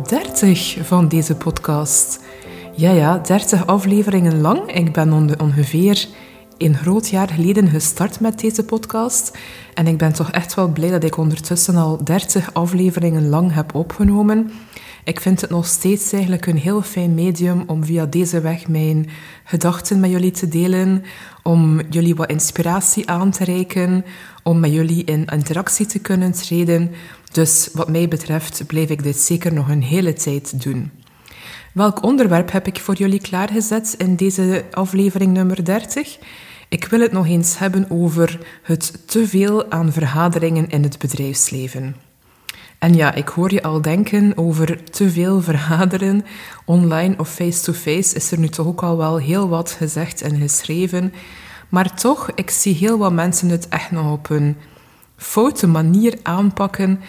30 0.00 0.78
van 0.82 1.08
deze 1.08 1.34
podcast. 1.34 2.20
Ja, 2.76 2.90
ja, 2.90 3.18
30 3.18 3.66
afleveringen 3.66 4.40
lang. 4.40 4.72
Ik 4.72 4.92
ben 4.92 5.12
ongeveer 5.40 6.08
een 6.58 6.74
groot 6.74 7.08
jaar 7.08 7.28
geleden 7.28 7.68
gestart 7.68 8.20
met 8.20 8.40
deze 8.40 8.64
podcast. 8.64 9.38
En 9.74 9.86
ik 9.86 9.98
ben 9.98 10.12
toch 10.12 10.30
echt 10.30 10.54
wel 10.54 10.68
blij 10.68 10.90
dat 10.90 11.04
ik 11.04 11.16
ondertussen 11.16 11.76
al 11.76 12.04
30 12.04 12.54
afleveringen 12.54 13.28
lang 13.28 13.54
heb 13.54 13.74
opgenomen. 13.74 14.50
Ik 15.04 15.20
vind 15.20 15.40
het 15.40 15.50
nog 15.50 15.66
steeds 15.66 16.12
eigenlijk 16.12 16.46
een 16.46 16.56
heel 16.56 16.82
fijn 16.82 17.14
medium 17.14 17.64
om 17.66 17.84
via 17.84 18.06
deze 18.06 18.40
weg 18.40 18.68
mijn 18.68 19.08
gedachten 19.44 20.00
met 20.00 20.10
jullie 20.10 20.30
te 20.30 20.48
delen, 20.48 21.04
om 21.42 21.80
jullie 21.90 22.14
wat 22.14 22.30
inspiratie 22.30 23.08
aan 23.08 23.30
te 23.30 23.44
reiken, 23.44 24.04
om 24.42 24.60
met 24.60 24.72
jullie 24.72 25.04
in 25.04 25.24
interactie 25.24 25.86
te 25.86 25.98
kunnen 25.98 26.32
treden. 26.32 26.90
Dus 27.32 27.68
wat 27.72 27.88
mij 27.88 28.08
betreft 28.08 28.66
blijf 28.66 28.90
ik 28.90 29.02
dit 29.02 29.16
zeker 29.16 29.52
nog 29.52 29.68
een 29.68 29.82
hele 29.82 30.12
tijd 30.12 30.62
doen. 30.62 30.90
Welk 31.72 32.02
onderwerp 32.02 32.52
heb 32.52 32.66
ik 32.66 32.80
voor 32.80 32.94
jullie 32.94 33.20
klaargezet 33.20 33.94
in 33.98 34.16
deze 34.16 34.64
aflevering 34.70 35.32
nummer 35.32 35.64
30? 35.64 36.18
Ik 36.68 36.84
wil 36.84 37.00
het 37.00 37.12
nog 37.12 37.26
eens 37.26 37.58
hebben 37.58 37.90
over 37.90 38.38
het 38.62 39.08
teveel 39.08 39.70
aan 39.70 39.92
vergaderingen 39.92 40.68
in 40.68 40.82
het 40.82 40.98
bedrijfsleven. 40.98 41.96
En 42.78 42.94
ja, 42.94 43.14
ik 43.14 43.28
hoor 43.28 43.52
je 43.52 43.62
al 43.62 43.82
denken 43.82 44.36
over 44.36 44.84
te 44.90 45.10
veel 45.10 45.42
vergaderen, 45.42 46.24
online 46.64 47.14
of 47.18 47.28
face-to-face, 47.28 48.14
is 48.14 48.30
er 48.30 48.38
nu 48.38 48.48
toch 48.48 48.66
ook 48.66 48.82
al 48.82 48.96
wel 48.96 49.16
heel 49.16 49.48
wat 49.48 49.70
gezegd 49.70 50.22
en 50.22 50.40
geschreven. 50.40 51.12
Maar 51.68 51.94
toch, 51.94 52.30
ik 52.34 52.50
zie 52.50 52.74
heel 52.74 52.98
wat 52.98 53.12
mensen 53.12 53.48
het 53.48 53.68
echt 53.68 53.90
nog 53.90 54.12
op 54.12 54.30
een 54.30 54.56
foute 55.22 55.66
manier 55.66 56.18
aanpakken. 56.22 57.00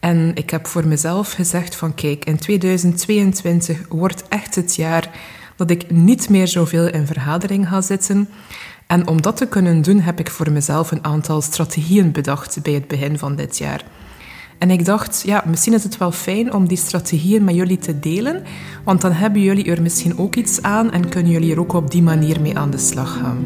En 0.00 0.30
ik 0.34 0.50
heb 0.50 0.66
voor 0.66 0.86
mezelf 0.86 1.32
gezegd 1.32 1.76
van 1.76 1.94
kijk, 1.94 2.24
in 2.24 2.38
2022 2.38 3.78
wordt 3.88 4.28
echt 4.28 4.54
het 4.54 4.74
jaar 4.74 5.10
dat 5.56 5.70
ik 5.70 5.90
niet 5.90 6.28
meer 6.28 6.48
zoveel 6.48 6.88
in 6.88 7.06
vergadering 7.06 7.68
ga 7.68 7.80
zitten. 7.80 8.28
En 8.86 9.06
om 9.06 9.22
dat 9.22 9.36
te 9.36 9.46
kunnen 9.46 9.82
doen, 9.82 10.00
heb 10.00 10.20
ik 10.20 10.30
voor 10.30 10.50
mezelf 10.50 10.90
een 10.90 11.04
aantal 11.04 11.40
strategieën 11.40 12.12
bedacht 12.12 12.62
bij 12.62 12.72
het 12.72 12.88
begin 12.88 13.18
van 13.18 13.36
dit 13.36 13.58
jaar. 13.58 13.84
En 14.58 14.70
ik 14.70 14.84
dacht, 14.84 15.22
ja, 15.26 15.44
misschien 15.46 15.72
is 15.72 15.82
het 15.82 15.98
wel 15.98 16.12
fijn 16.12 16.52
om 16.52 16.68
die 16.68 16.76
strategieën 16.76 17.44
met 17.44 17.54
jullie 17.54 17.78
te 17.78 17.98
delen, 17.98 18.42
want 18.84 19.00
dan 19.00 19.12
hebben 19.12 19.42
jullie 19.42 19.64
er 19.64 19.82
misschien 19.82 20.18
ook 20.18 20.34
iets 20.34 20.62
aan 20.62 20.90
en 20.90 21.08
kunnen 21.08 21.32
jullie 21.32 21.52
er 21.52 21.60
ook 21.60 21.72
op 21.72 21.90
die 21.90 22.02
manier 22.02 22.40
mee 22.40 22.58
aan 22.58 22.70
de 22.70 22.78
slag 22.78 23.12
gaan. 23.12 23.44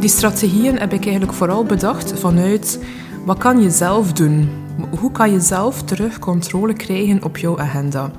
Die 0.00 0.08
strategieën 0.08 0.78
heb 0.78 0.92
ik 0.92 1.02
eigenlijk 1.02 1.32
vooral 1.32 1.64
bedacht 1.64 2.20
vanuit 2.20 2.80
wat 3.24 3.38
kan 3.38 3.62
je 3.62 3.70
zelf 3.70 4.12
doen? 4.12 4.48
Hoe 4.98 5.12
kan 5.12 5.32
je 5.32 5.40
zelf 5.40 5.82
terug 5.82 6.18
controle 6.18 6.72
krijgen 6.72 7.24
op 7.24 7.36
jouw 7.36 7.58
agenda? 7.58 8.10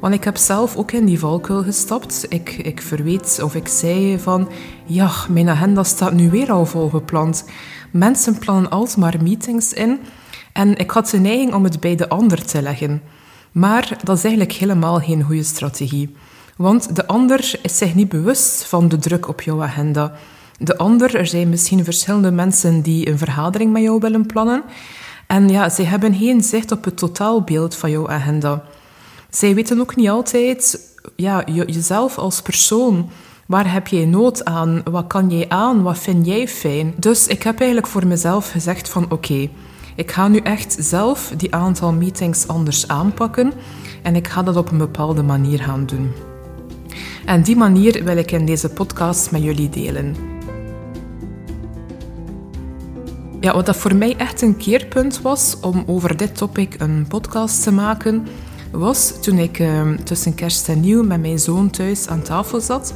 Want 0.00 0.14
ik 0.14 0.24
heb 0.24 0.36
zelf 0.36 0.76
ook 0.76 0.92
in 0.92 1.04
die 1.04 1.18
valkuil 1.18 1.62
gestapt. 1.62 2.26
Ik, 2.28 2.50
ik 2.50 2.82
verweet 2.82 3.40
of 3.42 3.54
ik 3.54 3.68
zei 3.68 4.18
van, 4.18 4.48
ja, 4.84 5.10
mijn 5.28 5.48
agenda 5.48 5.82
staat 5.82 6.12
nu 6.12 6.30
weer 6.30 6.52
al 6.52 6.66
volgepland. 6.66 7.44
Mensen 7.90 8.38
plannen 8.38 8.70
altijd 8.70 8.96
maar 8.96 9.22
meetings 9.22 9.72
in. 9.72 10.00
En 10.52 10.76
ik 10.76 10.90
had 10.90 11.08
de 11.08 11.18
neiging 11.18 11.54
om 11.54 11.64
het 11.64 11.80
bij 11.80 11.94
de 11.94 12.08
ander 12.08 12.44
te 12.44 12.62
leggen. 12.62 13.02
Maar 13.52 13.98
dat 14.02 14.16
is 14.16 14.24
eigenlijk 14.24 14.54
helemaal 14.54 15.00
geen 15.00 15.22
goede 15.22 15.42
strategie. 15.42 16.16
Want 16.56 16.96
de 16.96 17.06
ander 17.06 17.58
is 17.62 17.78
zich 17.78 17.94
niet 17.94 18.08
bewust 18.08 18.64
van 18.64 18.88
de 18.88 18.98
druk 18.98 19.28
op 19.28 19.40
jouw 19.40 19.62
agenda. 19.62 20.12
De 20.64 20.78
ander, 20.78 21.16
er 21.16 21.26
zijn 21.26 21.48
misschien 21.48 21.84
verschillende 21.84 22.30
mensen 22.30 22.80
die 22.80 23.08
een 23.08 23.18
vergadering 23.18 23.72
met 23.72 23.82
jou 23.82 23.98
willen 24.00 24.26
plannen. 24.26 24.62
En 25.26 25.48
ja, 25.48 25.68
ze 25.68 25.82
hebben 25.82 26.14
geen 26.14 26.42
zicht 26.42 26.72
op 26.72 26.84
het 26.84 26.96
totaalbeeld 26.96 27.74
van 27.74 27.90
jouw 27.90 28.08
agenda. 28.08 28.62
Zij 29.30 29.54
weten 29.54 29.80
ook 29.80 29.96
niet 29.96 30.08
altijd, 30.08 30.78
ja, 31.16 31.44
jezelf 31.66 32.18
als 32.18 32.42
persoon. 32.42 33.10
Waar 33.46 33.72
heb 33.72 33.86
jij 33.86 34.04
nood 34.04 34.44
aan? 34.44 34.82
Wat 34.90 35.06
kan 35.06 35.30
jij 35.30 35.48
aan? 35.48 35.82
Wat 35.82 35.98
vind 35.98 36.26
jij 36.26 36.48
fijn? 36.48 36.94
Dus 36.96 37.26
ik 37.26 37.42
heb 37.42 37.58
eigenlijk 37.58 37.86
voor 37.90 38.06
mezelf 38.06 38.50
gezegd 38.50 38.88
van 38.88 39.10
oké, 39.10 39.48
ik 39.96 40.10
ga 40.10 40.28
nu 40.28 40.38
echt 40.38 40.76
zelf 40.78 41.32
die 41.36 41.54
aantal 41.54 41.92
meetings 41.92 42.48
anders 42.48 42.88
aanpakken 42.88 43.52
en 44.02 44.16
ik 44.16 44.28
ga 44.28 44.42
dat 44.42 44.56
op 44.56 44.70
een 44.70 44.78
bepaalde 44.78 45.22
manier 45.22 45.58
gaan 45.58 45.86
doen. 45.86 46.12
En 47.24 47.42
die 47.42 47.56
manier 47.56 48.04
wil 48.04 48.16
ik 48.16 48.30
in 48.30 48.46
deze 48.46 48.68
podcast 48.68 49.30
met 49.30 49.42
jullie 49.42 49.68
delen. 49.68 50.33
Ja, 53.44 53.54
wat 53.54 53.66
dat 53.66 53.76
voor 53.76 53.94
mij 53.94 54.16
echt 54.16 54.42
een 54.42 54.56
keerpunt 54.56 55.20
was 55.20 55.56
om 55.60 55.84
over 55.86 56.16
dit 56.16 56.36
topic 56.36 56.74
een 56.78 57.06
podcast 57.08 57.62
te 57.62 57.72
maken, 57.72 58.26
was 58.72 59.22
toen 59.22 59.38
ik 59.38 59.58
ehm, 59.58 59.96
tussen 59.96 60.34
kerst 60.34 60.68
en 60.68 60.80
nieuw 60.80 61.02
met 61.02 61.20
mijn 61.20 61.38
zoon 61.38 61.70
thuis 61.70 62.08
aan 62.08 62.22
tafel 62.22 62.60
zat. 62.60 62.94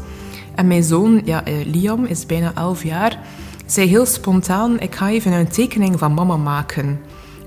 En 0.55 0.67
mijn 0.67 0.83
zoon, 0.83 1.21
ja, 1.25 1.45
eh, 1.45 1.55
Liam, 1.65 2.05
is 2.05 2.27
bijna 2.27 2.53
11 2.55 2.85
jaar, 2.85 3.19
zei 3.67 3.89
heel 3.89 4.07
spontaan, 4.07 4.81
ik 4.81 4.95
ga 4.95 5.09
even 5.09 5.33
een 5.33 5.49
tekening 5.49 5.99
van 5.99 6.15
mama 6.15 6.37
maken. 6.37 7.01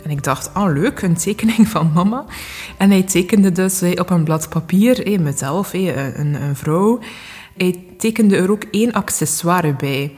En 0.03 0.09
ik 0.09 0.23
dacht, 0.23 0.53
ah 0.53 0.73
leuk, 0.73 1.01
een 1.01 1.16
tekening 1.16 1.68
van 1.68 1.91
mama. 1.94 2.25
En 2.78 2.89
hij 2.89 3.03
tekende 3.03 3.51
dus 3.51 3.83
op 3.95 4.09
een 4.09 4.23
blad 4.23 4.50
papier, 4.50 5.06
eh, 5.06 5.19
mezelf, 5.19 5.73
eh, 5.73 6.18
een, 6.18 6.33
een 6.33 6.56
vrouw. 6.56 7.00
Hij 7.57 7.83
tekende 7.97 8.35
er 8.35 8.51
ook 8.51 8.63
één 8.72 8.91
accessoire 8.91 9.75
bij. 9.75 10.16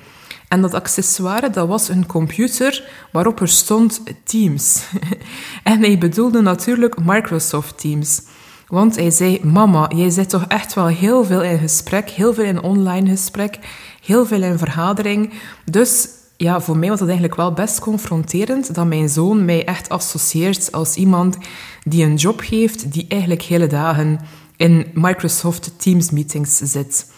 En 0.54 0.62
dat 0.62 0.74
accessoire, 0.74 1.50
dat 1.50 1.68
was 1.68 1.90
een 1.90 2.06
computer 2.06 2.84
waarop 3.12 3.40
er 3.40 3.48
stond 3.48 4.04
Teams. 4.24 4.84
en 5.64 5.80
hij 5.80 5.98
bedoelde 5.98 6.42
natuurlijk 6.42 6.96
Microsoft 7.04 7.80
Teams. 7.80 8.22
Want 8.68 8.96
hij 8.96 9.12
zei, 9.12 9.40
mama, 9.44 9.92
jij 9.96 10.10
zit 10.10 10.30
toch 10.30 10.46
echt 10.48 10.74
wel 10.74 10.88
heel 10.88 11.26
veel 11.26 11.44
in 11.44 11.60
gesprek, 11.60 12.10
heel 12.10 12.34
veel 12.34 12.44
in 12.44 12.62
online 12.62 13.10
gesprek, 13.10 13.60
heel 14.02 14.26
veel 14.26 14.44
in 14.44 14.58
vergadering. 14.58 15.34
Dus 15.66 16.08
ja, 16.38 16.62
voor 16.62 16.78
mij 16.78 16.90
was 16.90 17.00
dat 17.00 17.08
eigenlijk 17.08 17.38
wel 17.38 17.54
best 17.54 17.80
confronterend 17.80 18.76
dat 18.76 18.88
mijn 18.88 19.10
zoon 19.10 19.46
mij 19.46 19.66
echt 19.66 19.90
associeert 19.90 20.72
als 20.72 20.96
iemand 20.96 21.38
die 21.84 22.06
een 22.06 22.16
job 22.16 22.42
heeft 22.42 22.92
die 22.92 23.06
eigenlijk 23.08 23.42
hele 23.42 23.68
dagen 23.68 24.20
in 24.58 24.88
Microsoft 24.94 25.72
Teams 25.78 26.12
meetings 26.12 26.58
zit. 26.58 27.13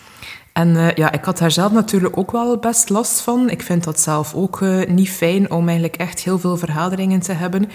En 0.56 0.70
uh, 0.70 0.92
ja, 0.92 1.12
ik 1.12 1.24
had 1.24 1.38
daar 1.38 1.52
zelf 1.52 1.72
natuurlijk 1.72 2.18
ook 2.18 2.32
wel 2.32 2.58
best 2.58 2.90
last 2.90 3.22
van. 3.22 3.50
Ik 3.50 3.62
vind 3.62 3.84
dat 3.84 4.00
zelf 4.00 4.34
ook 4.34 4.62
uh, 4.62 4.86
niet 4.88 5.10
fijn 5.10 5.52
om 5.52 5.68
eigenlijk 5.68 5.96
echt 5.96 6.20
heel 6.20 6.40
veel 6.40 6.58
vergaderingen 6.58 7.20
te 7.20 7.32
hebben. 7.32 7.70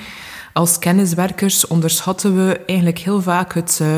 Als 0.53 0.79
kenniswerkers 0.79 1.67
onderschatten 1.67 2.37
we 2.37 2.61
eigenlijk 2.67 2.99
heel 2.99 3.23
vaak 3.23 3.55
het, 3.55 3.79
uh, 3.83 3.89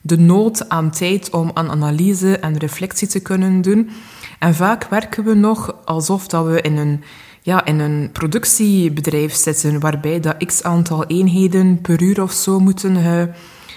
de 0.00 0.18
nood 0.18 0.68
aan 0.68 0.90
tijd 0.90 1.30
om 1.30 1.50
aan 1.54 1.70
analyse 1.70 2.38
en 2.38 2.58
reflectie 2.58 3.08
te 3.08 3.20
kunnen 3.20 3.62
doen. 3.62 3.90
En 4.38 4.54
vaak 4.54 4.84
werken 4.84 5.24
we 5.24 5.34
nog 5.34 5.74
alsof 5.84 6.26
dat 6.26 6.46
we 6.46 6.60
in 6.60 6.76
een, 6.76 7.02
ja, 7.40 7.64
in 7.64 7.78
een 7.78 8.10
productiebedrijf 8.12 9.34
zitten, 9.34 9.80
waarbij 9.80 10.20
dat 10.20 10.44
x 10.46 10.62
aantal 10.62 11.06
eenheden 11.06 11.80
per 11.80 12.02
uur 12.02 12.22
of 12.22 12.32
zo 12.32 12.60
moeten 12.60 12.96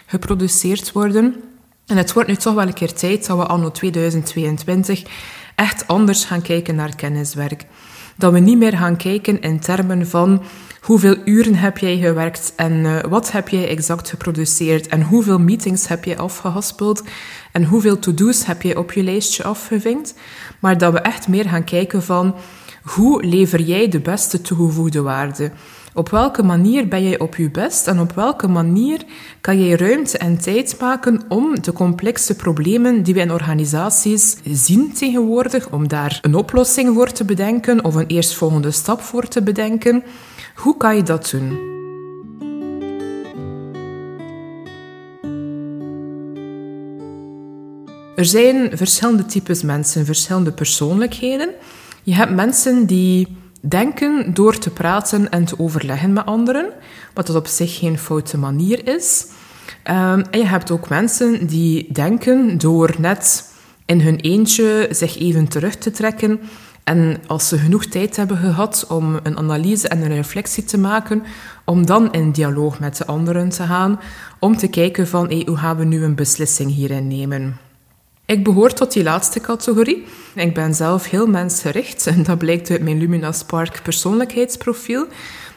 geproduceerd 0.05 0.91
worden. 0.91 1.35
En 1.93 1.99
het 1.99 2.13
wordt 2.13 2.29
nu 2.29 2.35
toch 2.35 2.53
wel 2.53 2.67
een 2.67 2.73
keer 2.73 2.93
tijd 2.93 3.25
dat 3.25 3.37
we 3.37 3.45
anno 3.45 3.71
2022 3.71 5.03
echt 5.55 5.87
anders 5.87 6.25
gaan 6.25 6.41
kijken 6.41 6.75
naar 6.75 6.95
kenniswerk. 6.95 7.65
Dat 8.17 8.31
we 8.31 8.39
niet 8.39 8.57
meer 8.57 8.77
gaan 8.77 8.95
kijken 8.95 9.41
in 9.41 9.59
termen 9.59 10.07
van 10.07 10.43
Hoeveel 10.81 11.15
uren 11.25 11.55
heb 11.55 11.77
jij 11.77 11.97
gewerkt 11.97 12.53
en 12.55 12.73
uh, 12.73 12.99
wat 13.09 13.31
heb 13.31 13.49
jij 13.49 13.67
exact 13.67 14.09
geproduceerd 14.09 14.87
en 14.87 15.01
hoeveel 15.01 15.39
meetings 15.39 15.87
heb 15.87 16.03
je 16.03 16.17
afgehaspeld 16.17 17.03
en 17.51 17.63
hoeveel 17.63 17.99
to-do's 17.99 18.45
heb 18.45 18.61
je 18.61 18.77
op 18.77 18.91
je 18.91 19.03
lijstje 19.03 19.43
afgevinkt. 19.43 20.13
Maar 20.59 20.77
dat 20.77 20.93
we 20.93 20.99
echt 20.99 21.27
meer 21.27 21.49
gaan 21.49 21.63
kijken 21.63 22.03
van 22.03 22.35
hoe 22.83 23.23
lever 23.23 23.61
jij 23.61 23.87
de 23.87 23.99
beste 23.99 24.41
toegevoegde 24.41 25.01
waarde? 25.01 25.51
Op 25.95 26.09
welke 26.09 26.43
manier 26.43 26.87
ben 26.87 27.03
jij 27.03 27.19
op 27.19 27.35
je 27.35 27.49
best 27.49 27.87
en 27.87 27.99
op 27.99 28.11
welke 28.11 28.47
manier 28.47 29.01
kan 29.41 29.63
jij 29.63 29.77
ruimte 29.77 30.17
en 30.17 30.37
tijd 30.37 30.79
maken 30.79 31.21
om 31.27 31.61
de 31.61 31.73
complexe 31.73 32.35
problemen 32.35 33.03
die 33.03 33.13
we 33.13 33.19
in 33.19 33.31
organisaties 33.31 34.37
zien 34.43 34.93
tegenwoordig, 34.93 35.69
om 35.69 35.87
daar 35.87 36.19
een 36.21 36.35
oplossing 36.35 36.93
voor 36.93 37.11
te 37.11 37.25
bedenken 37.25 37.83
of 37.83 37.95
een 37.95 38.07
eerstvolgende 38.07 38.71
stap 38.71 39.01
voor 39.01 39.27
te 39.27 39.41
bedenken? 39.41 40.03
Hoe 40.55 40.77
kan 40.77 40.95
je 40.95 41.03
dat 41.03 41.29
doen? 41.31 41.71
Er 48.15 48.25
zijn 48.25 48.77
verschillende 48.77 49.25
types 49.25 49.61
mensen, 49.61 50.05
verschillende 50.05 50.51
persoonlijkheden. 50.51 51.49
Je 52.03 52.13
hebt 52.13 52.31
mensen 52.31 52.85
die 52.85 53.37
denken 53.67 54.33
door 54.33 54.57
te 54.57 54.69
praten 54.69 55.31
en 55.31 55.45
te 55.45 55.59
overleggen 55.59 56.13
met 56.13 56.25
anderen, 56.25 56.69
wat 57.13 57.27
dat 57.27 57.35
op 57.35 57.47
zich 57.47 57.77
geen 57.77 57.97
foute 57.97 58.37
manier 58.37 58.87
is. 58.95 59.27
Um, 59.87 60.21
en 60.31 60.39
je 60.39 60.45
hebt 60.45 60.71
ook 60.71 60.89
mensen 60.89 61.47
die 61.47 61.87
denken 61.91 62.57
door 62.57 62.95
net 62.97 63.51
in 63.85 64.01
hun 64.01 64.19
eentje 64.19 64.87
zich 64.91 65.19
even 65.19 65.47
terug 65.47 65.75
te 65.75 65.91
trekken 65.91 66.39
en 66.83 67.17
als 67.27 67.47
ze 67.47 67.57
genoeg 67.57 67.85
tijd 67.85 68.15
hebben 68.15 68.37
gehad 68.37 68.85
om 68.89 69.19
een 69.23 69.37
analyse 69.37 69.87
en 69.87 70.01
een 70.01 70.15
reflectie 70.15 70.63
te 70.63 70.77
maken, 70.77 71.23
om 71.65 71.85
dan 71.85 72.11
in 72.11 72.31
dialoog 72.31 72.79
met 72.79 72.97
de 72.97 73.05
anderen 73.05 73.49
te 73.49 73.63
gaan, 73.63 73.99
om 74.39 74.57
te 74.57 74.67
kijken 74.67 75.07
van 75.07 75.43
hoe 75.45 75.57
gaan 75.57 75.77
we 75.77 75.83
nu 75.83 76.03
een 76.03 76.15
beslissing 76.15 76.73
hierin 76.73 77.07
nemen. 77.07 77.57
Ik 78.25 78.43
behoor 78.43 78.73
tot 78.73 78.93
die 78.93 79.03
laatste 79.03 79.39
categorie. 79.39 80.05
Ik 80.35 80.53
ben 80.53 80.73
zelf 80.73 81.09
heel 81.09 81.27
mensgericht 81.27 82.07
en 82.07 82.23
dat 82.23 82.37
blijkt 82.37 82.69
uit 82.69 82.81
mijn 82.81 82.97
Lumina 82.97 83.31
Spark 83.31 83.79
persoonlijkheidsprofiel. 83.83 85.07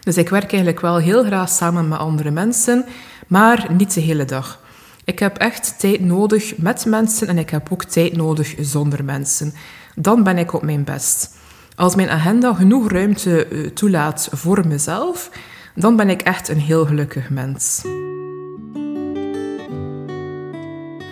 Dus 0.00 0.16
ik 0.16 0.28
werk 0.28 0.50
eigenlijk 0.50 0.80
wel 0.80 0.96
heel 0.96 1.24
graag 1.24 1.48
samen 1.48 1.88
met 1.88 1.98
andere 1.98 2.30
mensen, 2.30 2.84
maar 3.26 3.66
niet 3.72 3.94
de 3.94 4.00
hele 4.00 4.24
dag. 4.24 4.60
Ik 5.04 5.18
heb 5.18 5.36
echt 5.36 5.78
tijd 5.78 6.00
nodig 6.00 6.56
met 6.56 6.84
mensen 6.84 7.28
en 7.28 7.38
ik 7.38 7.50
heb 7.50 7.72
ook 7.72 7.84
tijd 7.84 8.16
nodig 8.16 8.54
zonder 8.60 9.04
mensen. 9.04 9.54
Dan 9.94 10.22
ben 10.22 10.38
ik 10.38 10.52
op 10.52 10.62
mijn 10.62 10.84
best. 10.84 11.36
Als 11.74 11.94
mijn 11.94 12.10
agenda 12.10 12.54
genoeg 12.54 12.90
ruimte 12.90 13.46
eh, 13.46 13.66
toelaat 13.66 14.28
voor 14.32 14.66
mezelf, 14.66 15.30
dan 15.74 15.96
ben 15.96 16.10
ik 16.10 16.22
echt 16.22 16.48
een 16.48 16.60
heel 16.60 16.86
gelukkig 16.86 17.30
mens. 17.30 17.82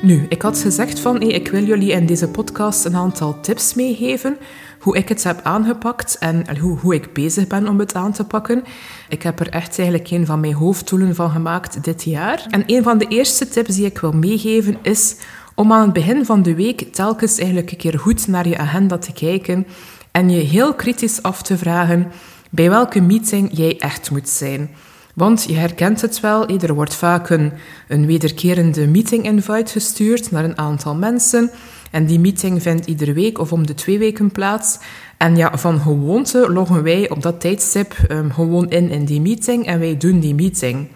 Nu, 0.04 0.26
ik 0.28 0.42
had 0.42 0.58
gezegd 0.58 1.00
van 1.00 1.22
ik 1.22 1.48
wil 1.48 1.64
jullie 1.64 1.90
in 1.90 2.06
deze 2.06 2.28
podcast 2.28 2.84
een 2.84 2.96
aantal 2.96 3.40
tips 3.40 3.74
meegeven 3.74 4.36
hoe 4.78 4.96
ik 4.96 5.08
het 5.08 5.24
heb 5.24 5.40
aangepakt 5.42 6.18
en 6.18 6.58
hoe, 6.58 6.78
hoe 6.78 6.94
ik 6.94 7.12
bezig 7.12 7.46
ben 7.46 7.68
om 7.68 7.78
het 7.78 7.94
aan 7.94 8.12
te 8.12 8.24
pakken. 8.24 8.64
Ik 9.08 9.22
heb 9.22 9.40
er 9.40 9.48
echt 9.48 9.78
eigenlijk 9.78 10.10
een 10.10 10.26
van 10.26 10.40
mijn 10.40 10.52
hoofddoelen 10.54 11.14
van 11.14 11.30
gemaakt 11.30 11.84
dit 11.84 12.02
jaar. 12.02 12.46
En 12.50 12.62
een 12.66 12.82
van 12.82 12.98
de 12.98 13.06
eerste 13.08 13.48
tips 13.48 13.74
die 13.74 13.84
ik 13.84 13.98
wil 13.98 14.12
meegeven 14.12 14.76
is 14.82 15.16
om 15.54 15.72
aan 15.72 15.82
het 15.82 15.92
begin 15.92 16.24
van 16.24 16.42
de 16.42 16.54
week 16.54 16.92
telkens 16.92 17.38
eigenlijk 17.38 17.70
een 17.70 17.76
keer 17.76 17.98
goed 17.98 18.26
naar 18.26 18.48
je 18.48 18.58
agenda 18.58 18.98
te 18.98 19.12
kijken 19.12 19.66
en 20.10 20.30
je 20.30 20.40
heel 20.40 20.74
kritisch 20.74 21.22
af 21.22 21.42
te 21.42 21.58
vragen 21.58 22.12
bij 22.50 22.70
welke 22.70 23.00
meeting 23.00 23.48
jij 23.52 23.78
echt 23.78 24.10
moet 24.10 24.28
zijn. 24.28 24.70
Want 25.14 25.44
je 25.48 25.54
herkent 25.54 26.00
het 26.00 26.20
wel, 26.20 26.48
er 26.48 26.74
wordt 26.74 26.94
vaak 26.94 27.30
een, 27.30 27.52
een 27.88 28.06
wederkerende 28.06 28.86
meeting-invite 28.86 29.72
gestuurd 29.72 30.30
naar 30.30 30.44
een 30.44 30.58
aantal 30.58 30.94
mensen. 30.94 31.50
En 31.90 32.06
die 32.06 32.20
meeting 32.20 32.62
vindt 32.62 32.86
iedere 32.86 33.12
week 33.12 33.38
of 33.38 33.52
om 33.52 33.66
de 33.66 33.74
twee 33.74 33.98
weken 33.98 34.32
plaats. 34.32 34.78
En 35.16 35.36
ja, 35.36 35.58
van 35.58 35.80
gewoonte 35.80 36.52
loggen 36.52 36.82
wij 36.82 37.10
op 37.10 37.22
dat 37.22 37.40
tijdstip 37.40 37.96
um, 38.10 38.32
gewoon 38.32 38.70
in 38.70 38.90
in 38.90 39.04
die 39.04 39.20
meeting 39.20 39.66
en 39.66 39.78
wij 39.78 39.96
doen 39.96 40.20
die 40.20 40.34
meeting. 40.34 40.88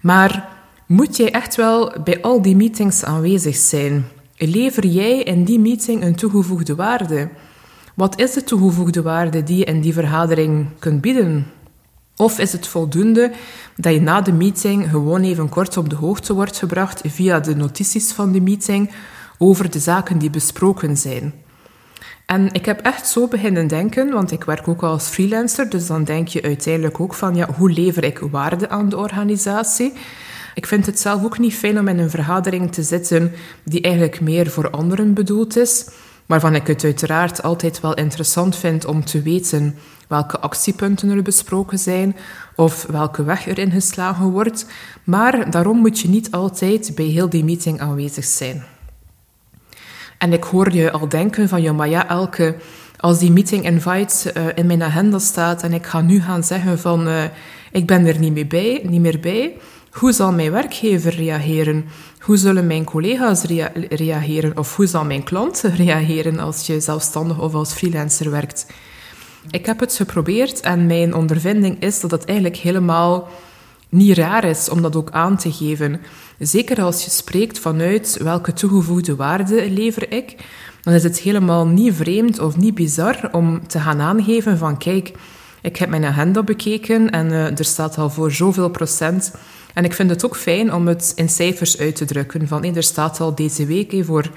Maar 0.00 0.48
moet 0.86 1.16
jij 1.16 1.30
echt 1.30 1.56
wel 1.56 1.92
bij 2.04 2.22
al 2.22 2.42
die 2.42 2.56
meetings 2.56 3.04
aanwezig 3.04 3.56
zijn? 3.56 4.04
Lever 4.36 4.86
jij 4.86 5.22
in 5.22 5.44
die 5.44 5.60
meeting 5.60 6.02
een 6.02 6.14
toegevoegde 6.14 6.74
waarde? 6.74 7.28
Wat 7.94 8.20
is 8.20 8.32
de 8.32 8.44
toegevoegde 8.44 9.02
waarde 9.02 9.42
die 9.42 9.56
je 9.56 9.64
in 9.64 9.80
die 9.80 9.92
vergadering 9.92 10.66
kunt 10.78 11.00
bieden? 11.00 11.46
Of 12.16 12.38
is 12.38 12.52
het 12.52 12.66
voldoende 12.66 13.32
dat 13.76 13.92
je 13.92 14.00
na 14.00 14.20
de 14.20 14.32
meeting 14.32 14.90
gewoon 14.90 15.22
even 15.22 15.48
kort 15.48 15.76
op 15.76 15.90
de 15.90 15.96
hoogte 15.96 16.34
wordt 16.34 16.58
gebracht 16.58 17.00
via 17.06 17.40
de 17.40 17.56
notities 17.56 18.12
van 18.12 18.32
de 18.32 18.40
meeting 18.40 18.90
over 19.38 19.70
de 19.70 19.78
zaken 19.78 20.18
die 20.18 20.30
besproken 20.30 20.96
zijn? 20.96 21.34
En 22.26 22.52
ik 22.52 22.66
heb 22.66 22.80
echt 22.80 23.08
zo 23.08 23.28
beginnen 23.28 23.66
denken, 23.66 24.10
want 24.10 24.30
ik 24.30 24.44
werk 24.44 24.68
ook 24.68 24.82
als 24.82 25.08
freelancer, 25.08 25.70
dus 25.70 25.86
dan 25.86 26.04
denk 26.04 26.28
je 26.28 26.42
uiteindelijk 26.42 27.00
ook 27.00 27.14
van, 27.14 27.34
ja, 27.34 27.48
hoe 27.56 27.70
lever 27.70 28.04
ik 28.04 28.18
waarde 28.18 28.68
aan 28.68 28.88
de 28.88 28.96
organisatie? 28.96 29.92
Ik 30.54 30.66
vind 30.66 30.86
het 30.86 31.00
zelf 31.00 31.24
ook 31.24 31.38
niet 31.38 31.54
fijn 31.54 31.78
om 31.78 31.88
in 31.88 31.98
een 31.98 32.10
vergadering 32.10 32.72
te 32.72 32.82
zitten 32.82 33.32
die 33.64 33.80
eigenlijk 33.80 34.20
meer 34.20 34.50
voor 34.50 34.70
anderen 34.70 35.14
bedoeld 35.14 35.56
is, 35.56 35.86
waarvan 36.26 36.54
ik 36.54 36.66
het 36.66 36.84
uiteraard 36.84 37.42
altijd 37.42 37.80
wel 37.80 37.94
interessant 37.94 38.56
vind 38.56 38.84
om 38.84 39.04
te 39.04 39.22
weten 39.22 39.76
welke 40.08 40.40
actiepunten 40.40 41.10
er 41.10 41.22
besproken 41.22 41.78
zijn 41.78 42.16
of 42.56 42.86
welke 42.86 43.24
weg 43.24 43.48
er 43.48 43.58
ingeslagen 43.58 44.30
wordt. 44.30 44.66
Maar 45.04 45.50
daarom 45.50 45.78
moet 45.78 45.98
je 45.98 46.08
niet 46.08 46.30
altijd 46.30 46.92
bij 46.94 47.04
heel 47.04 47.28
die 47.28 47.44
meeting 47.44 47.80
aanwezig 47.80 48.24
zijn. 48.24 48.64
En 50.18 50.32
ik 50.32 50.44
hoor 50.44 50.72
je 50.72 50.90
al 50.90 51.08
denken 51.08 51.48
van, 51.48 51.62
ja, 51.62 51.72
maar 51.72 51.88
ja, 51.88 52.08
elke, 52.08 52.56
als 52.96 53.18
die 53.18 53.32
meeting 53.32 53.64
invite 53.64 54.34
uh, 54.36 54.46
in 54.54 54.66
mijn 54.66 54.82
agenda 54.82 55.18
staat 55.18 55.62
en 55.62 55.72
ik 55.72 55.86
ga 55.86 56.00
nu 56.00 56.20
gaan 56.20 56.44
zeggen 56.44 56.78
van, 56.78 57.08
uh, 57.08 57.24
ik 57.72 57.86
ben 57.86 58.06
er 58.06 58.18
niet 58.18 58.32
meer 58.32 58.46
bij, 58.46 58.80
niet 58.88 59.00
meer 59.00 59.20
bij, 59.20 59.56
hoe 59.90 60.12
zal 60.12 60.32
mijn 60.32 60.52
werkgever 60.52 61.14
reageren? 61.14 61.84
Hoe 62.22 62.36
zullen 62.36 62.66
mijn 62.66 62.84
collega's 62.84 63.42
rea 63.42 63.72
reageren? 63.88 64.58
Of 64.58 64.76
hoe 64.76 64.86
zal 64.86 65.04
mijn 65.04 65.22
klant 65.22 65.62
reageren 65.76 66.38
als 66.38 66.66
je 66.66 66.80
zelfstandig 66.80 67.40
of 67.40 67.54
als 67.54 67.72
freelancer 67.72 68.30
werkt? 68.30 68.66
Ik 69.50 69.66
heb 69.66 69.80
het 69.80 69.94
geprobeerd 69.94 70.60
en 70.60 70.86
mijn 70.86 71.14
ondervinding 71.14 71.80
is 71.80 72.00
dat 72.00 72.10
het 72.10 72.24
eigenlijk 72.24 72.56
helemaal 72.56 73.28
niet 73.88 74.16
raar 74.16 74.44
is 74.44 74.68
om 74.68 74.82
dat 74.82 74.96
ook 74.96 75.10
aan 75.10 75.36
te 75.36 75.52
geven. 75.52 76.00
Zeker 76.38 76.82
als 76.82 77.04
je 77.04 77.10
spreekt 77.10 77.58
vanuit 77.58 78.18
welke 78.22 78.52
toegevoegde 78.52 79.16
waarde 79.16 79.70
lever 79.70 80.12
ik, 80.12 80.36
dan 80.82 80.94
is 80.94 81.02
het 81.02 81.18
helemaal 81.18 81.66
niet 81.66 81.94
vreemd 81.94 82.38
of 82.38 82.56
niet 82.56 82.74
bizar 82.74 83.28
om 83.32 83.66
te 83.66 83.78
gaan 83.78 84.00
aangeven 84.00 84.58
van 84.58 84.78
kijk, 84.78 85.12
ik 85.62 85.76
heb 85.76 85.88
mijn 85.88 86.04
agenda 86.04 86.42
bekeken 86.42 87.10
en 87.10 87.26
uh, 87.26 87.58
er 87.58 87.64
staat 87.64 87.98
al 87.98 88.10
voor 88.10 88.32
zoveel 88.32 88.68
procent 88.70 89.32
en 89.74 89.84
ik 89.84 89.94
vind 89.94 90.10
het 90.10 90.24
ook 90.24 90.36
fijn 90.36 90.74
om 90.74 90.86
het 90.86 91.12
in 91.14 91.28
cijfers 91.28 91.78
uit 91.78 91.96
te 91.96 92.04
drukken. 92.04 92.48
Van, 92.48 92.64
er 92.64 92.82
staat 92.82 93.20
al 93.20 93.34
deze 93.34 93.66
week 93.66 94.04
voor 94.04 94.26
70% 94.26 94.30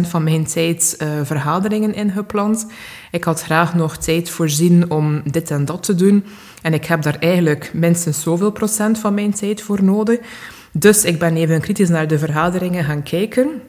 van 0.00 0.24
mijn 0.24 0.46
tijd 0.46 0.96
uh, 1.02 1.08
vergaderingen 1.22 1.94
ingepland. 1.94 2.66
Ik 3.10 3.24
had 3.24 3.42
graag 3.42 3.74
nog 3.74 3.96
tijd 3.96 4.30
voorzien 4.30 4.90
om 4.90 5.22
dit 5.24 5.50
en 5.50 5.64
dat 5.64 5.82
te 5.82 5.94
doen. 5.94 6.24
En 6.62 6.74
ik 6.74 6.84
heb 6.84 7.02
daar 7.02 7.18
eigenlijk 7.18 7.70
minstens 7.74 8.22
zoveel 8.22 8.52
procent 8.52 8.98
van 8.98 9.14
mijn 9.14 9.34
tijd 9.34 9.62
voor 9.62 9.84
nodig. 9.84 10.18
Dus 10.72 11.04
ik 11.04 11.18
ben 11.18 11.36
even 11.36 11.60
kritisch 11.60 11.88
naar 11.88 12.08
de 12.08 12.18
vergaderingen 12.18 12.84
gaan 12.84 13.02
kijken. 13.02 13.62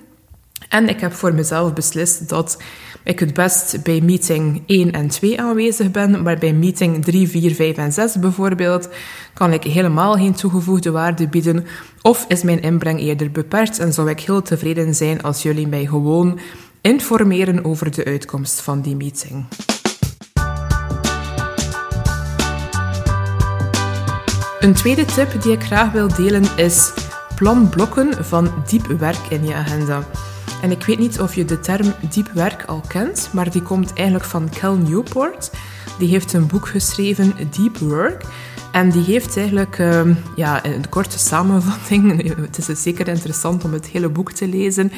En 0.69 0.89
ik 0.89 0.99
heb 0.99 1.13
voor 1.13 1.33
mezelf 1.33 1.73
beslist 1.73 2.29
dat 2.29 2.57
ik 3.03 3.19
het 3.19 3.33
best 3.33 3.83
bij 3.83 4.01
meeting 4.01 4.63
1 4.65 4.91
en 4.91 5.07
2 5.07 5.41
aanwezig 5.41 5.91
ben, 5.91 6.23
maar 6.23 6.37
bij 6.37 6.53
meeting 6.53 7.03
3, 7.03 7.27
4, 7.27 7.55
5 7.55 7.77
en 7.77 7.93
6 7.93 8.19
bijvoorbeeld 8.19 8.89
kan 9.33 9.53
ik 9.53 9.63
helemaal 9.63 10.13
geen 10.13 10.33
toegevoegde 10.33 10.91
waarde 10.91 11.27
bieden 11.27 11.65
of 12.01 12.25
is 12.27 12.43
mijn 12.43 12.61
inbreng 12.61 12.99
eerder 12.99 13.31
beperkt 13.31 13.79
en 13.79 13.93
zou 13.93 14.09
ik 14.09 14.19
heel 14.19 14.41
tevreden 14.41 14.95
zijn 14.95 15.21
als 15.21 15.41
jullie 15.41 15.67
mij 15.67 15.85
gewoon 15.85 16.39
informeren 16.81 17.65
over 17.65 17.91
de 17.91 18.05
uitkomst 18.05 18.61
van 18.61 18.81
die 18.81 18.95
meeting. 18.95 19.45
Een 24.59 24.73
tweede 24.73 25.05
tip 25.05 25.41
die 25.41 25.51
ik 25.51 25.63
graag 25.63 25.91
wil 25.91 26.07
delen 26.07 26.45
is 26.55 26.93
plan 27.35 27.69
blokken 27.69 28.25
van 28.25 28.51
diep 28.67 28.85
werk 28.85 29.27
in 29.29 29.45
je 29.45 29.53
agenda. 29.53 30.03
En 30.61 30.71
ik 30.71 30.83
weet 30.83 30.99
niet 30.99 31.19
of 31.19 31.35
je 31.35 31.45
de 31.45 31.59
term 31.59 31.93
diep 32.09 32.31
werk 32.33 32.63
al 32.65 32.83
kent, 32.87 33.29
maar 33.33 33.51
die 33.51 33.61
komt 33.61 33.93
eigenlijk 33.93 34.25
van 34.25 34.49
Cal 34.49 34.75
Newport. 34.75 35.51
Die 35.99 36.07
heeft 36.07 36.33
een 36.33 36.47
boek 36.47 36.67
geschreven, 36.67 37.33
Deep 37.57 37.77
Work. 37.77 38.23
En 38.71 38.89
die 38.89 39.03
heeft 39.03 39.37
eigenlijk 39.37 39.77
uh, 39.77 40.01
ja, 40.35 40.65
een 40.65 40.89
korte 40.89 41.19
samenvatting. 41.19 42.23
Het 42.45 42.67
is 42.67 42.81
zeker 42.81 43.07
interessant 43.07 43.63
om 43.63 43.73
het 43.73 43.87
hele 43.87 44.09
boek 44.09 44.31
te 44.31 44.47
lezen. 44.47 44.91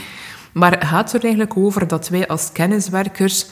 Maar 0.52 0.72
het 0.72 0.84
gaat 0.84 1.14
er 1.14 1.22
eigenlijk 1.22 1.58
over 1.58 1.88
dat 1.88 2.10
wij 2.10 2.28
als 2.28 2.52
kenniswerkers 2.52 3.48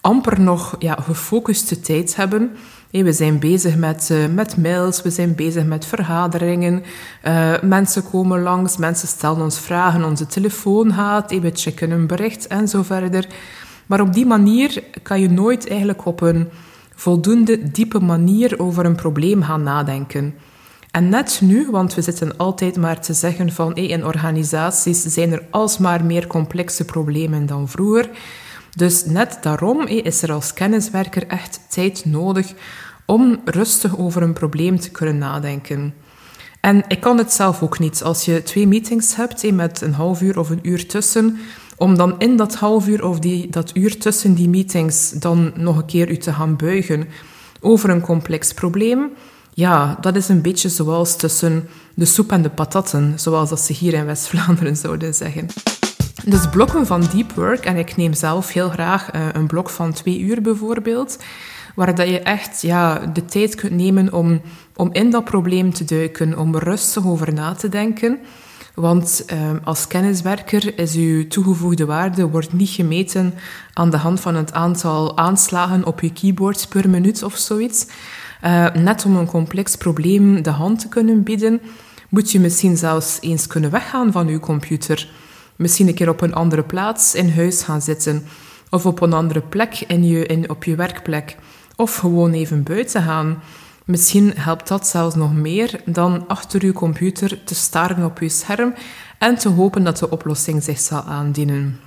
amper 0.00 0.40
nog 0.40 0.76
ja, 0.78 0.98
gefocuste 1.00 1.80
tijd 1.80 2.16
hebben 2.16 2.56
we 3.00 3.12
zijn 3.12 3.38
bezig 3.38 3.76
met, 3.76 4.08
uh, 4.12 4.26
met 4.34 4.56
mails, 4.56 5.02
we 5.02 5.10
zijn 5.10 5.34
bezig 5.34 5.64
met 5.64 5.86
vergaderingen. 5.86 6.82
Uh, 7.24 7.60
mensen 7.62 8.10
komen 8.10 8.42
langs, 8.42 8.76
mensen 8.76 9.08
stellen 9.08 9.42
ons 9.42 9.58
vragen, 9.58 10.04
onze 10.04 10.26
telefoon 10.26 10.92
gaat, 10.92 11.40
we 11.40 11.50
checken 11.54 11.90
een 11.90 12.06
bericht 12.06 12.46
en 12.46 12.68
zo 12.68 12.82
verder. 12.82 13.26
Maar 13.86 14.00
op 14.00 14.12
die 14.12 14.26
manier 14.26 14.82
kan 15.02 15.20
je 15.20 15.30
nooit 15.30 15.68
eigenlijk 15.68 16.04
op 16.06 16.20
een 16.20 16.48
voldoende 16.94 17.70
diepe 17.70 18.00
manier 18.00 18.58
over 18.58 18.84
een 18.84 18.96
probleem 18.96 19.42
gaan 19.42 19.62
nadenken. 19.62 20.34
En 20.90 21.08
net 21.08 21.40
nu, 21.42 21.70
want 21.70 21.94
we 21.94 22.02
zitten 22.02 22.36
altijd 22.36 22.76
maar 22.76 23.00
te 23.00 23.12
zeggen 23.12 23.52
van 23.52 23.74
in 23.74 24.04
organisaties 24.04 25.02
zijn 25.02 25.32
er 25.32 25.42
alsmaar 25.50 26.04
meer 26.04 26.26
complexe 26.26 26.84
problemen 26.84 27.46
dan 27.46 27.68
vroeger. 27.68 28.10
Dus 28.76 29.04
net 29.04 29.38
daarom 29.40 29.86
is 29.86 30.22
er 30.22 30.32
als 30.32 30.52
kenniswerker 30.52 31.26
echt 31.26 31.60
tijd 31.68 32.04
nodig 32.04 32.52
om 33.06 33.40
rustig 33.44 33.98
over 33.98 34.22
een 34.22 34.32
probleem 34.32 34.80
te 34.80 34.90
kunnen 34.90 35.18
nadenken. 35.18 35.94
En 36.60 36.84
ik 36.88 37.00
kan 37.00 37.18
het 37.18 37.32
zelf 37.32 37.62
ook 37.62 37.78
niet. 37.78 38.02
Als 38.02 38.24
je 38.24 38.42
twee 38.42 38.66
meetings 38.66 39.16
hebt 39.16 39.52
met 39.52 39.80
een 39.80 39.92
half 39.92 40.22
uur 40.22 40.38
of 40.38 40.50
een 40.50 40.68
uur 40.68 40.88
tussen, 40.88 41.38
om 41.76 41.96
dan 41.96 42.14
in 42.18 42.36
dat 42.36 42.54
half 42.54 42.88
uur 42.88 43.04
of 43.04 43.18
die, 43.18 43.50
dat 43.50 43.70
uur 43.76 43.98
tussen 43.98 44.34
die 44.34 44.48
meetings 44.48 45.10
dan 45.10 45.52
nog 45.56 45.76
een 45.76 45.86
keer 45.86 46.10
u 46.10 46.16
te 46.16 46.32
gaan 46.32 46.56
buigen 46.56 47.08
over 47.60 47.90
een 47.90 48.00
complex 48.00 48.54
probleem, 48.54 49.10
ja, 49.54 49.98
dat 50.00 50.16
is 50.16 50.28
een 50.28 50.42
beetje 50.42 50.68
zoals 50.68 51.16
tussen 51.16 51.68
de 51.94 52.04
soep 52.04 52.32
en 52.32 52.42
de 52.42 52.50
patatten, 52.50 53.12
zoals 53.16 53.48
dat 53.48 53.60
ze 53.60 53.72
hier 53.72 53.94
in 53.94 54.06
West-Vlaanderen 54.06 54.76
zouden 54.76 55.14
zeggen. 55.14 55.46
Dus 56.24 56.48
blokken 56.48 56.86
van 56.86 57.00
deep 57.12 57.32
work, 57.32 57.64
en 57.64 57.76
ik 57.76 57.96
neem 57.96 58.14
zelf 58.14 58.52
heel 58.52 58.68
graag 58.68 59.10
eh, 59.10 59.26
een 59.32 59.46
blok 59.46 59.70
van 59.70 59.92
twee 59.92 60.20
uur 60.20 60.42
bijvoorbeeld, 60.42 61.18
waar 61.74 61.94
dat 61.94 62.08
je 62.08 62.20
echt 62.20 62.62
ja, 62.62 62.98
de 62.98 63.24
tijd 63.24 63.54
kunt 63.54 63.72
nemen 63.72 64.12
om, 64.12 64.40
om 64.76 64.88
in 64.92 65.10
dat 65.10 65.24
probleem 65.24 65.72
te 65.72 65.84
duiken, 65.84 66.38
om 66.38 66.56
rustig 66.56 67.06
over 67.06 67.32
na 67.32 67.54
te 67.54 67.68
denken. 67.68 68.18
Want 68.74 69.24
eh, 69.26 69.38
als 69.64 69.86
kenniswerker 69.86 70.78
is 70.78 70.94
uw 70.94 71.28
toegevoegde 71.28 71.84
waarde 71.84 72.28
wordt 72.28 72.52
niet 72.52 72.68
gemeten 72.68 73.34
aan 73.72 73.90
de 73.90 73.96
hand 73.96 74.20
van 74.20 74.34
het 74.34 74.52
aantal 74.52 75.16
aanslagen 75.16 75.84
op 75.84 76.00
je 76.00 76.12
keyboard 76.12 76.66
per 76.68 76.88
minuut 76.88 77.22
of 77.22 77.36
zoiets. 77.36 77.86
Uh, 78.44 78.72
net 78.74 79.04
om 79.04 79.16
een 79.16 79.26
complex 79.26 79.76
probleem 79.76 80.42
de 80.42 80.50
hand 80.50 80.80
te 80.80 80.88
kunnen 80.88 81.22
bieden, 81.22 81.60
moet 82.08 82.30
je 82.30 82.40
misschien 82.40 82.76
zelfs 82.76 83.18
eens 83.20 83.46
kunnen 83.46 83.70
weggaan 83.70 84.12
van 84.12 84.28
je 84.28 84.40
computer. 84.40 85.08
Misschien 85.62 85.88
een 85.88 85.94
keer 85.94 86.08
op 86.08 86.20
een 86.20 86.34
andere 86.34 86.62
plaats 86.62 87.14
in 87.14 87.30
huis 87.30 87.62
gaan 87.62 87.82
zitten. 87.82 88.26
Of 88.70 88.86
op 88.86 89.00
een 89.00 89.12
andere 89.12 89.40
plek 89.40 89.84
in 89.86 90.04
je, 90.04 90.26
in, 90.26 90.50
op 90.50 90.64
je 90.64 90.74
werkplek. 90.74 91.36
Of 91.76 91.96
gewoon 91.96 92.32
even 92.32 92.62
buiten 92.62 93.02
gaan. 93.02 93.42
Misschien 93.84 94.32
helpt 94.36 94.68
dat 94.68 94.86
zelfs 94.86 95.14
nog 95.14 95.34
meer 95.34 95.80
dan 95.84 96.24
achter 96.26 96.62
uw 96.62 96.72
computer 96.72 97.44
te 97.44 97.54
staren 97.54 98.04
op 98.04 98.18
uw 98.18 98.28
scherm 98.28 98.74
en 99.18 99.36
te 99.36 99.48
hopen 99.48 99.84
dat 99.84 99.98
de 99.98 100.10
oplossing 100.10 100.62
zich 100.62 100.78
zal 100.78 101.02
aandienen. 101.02 101.80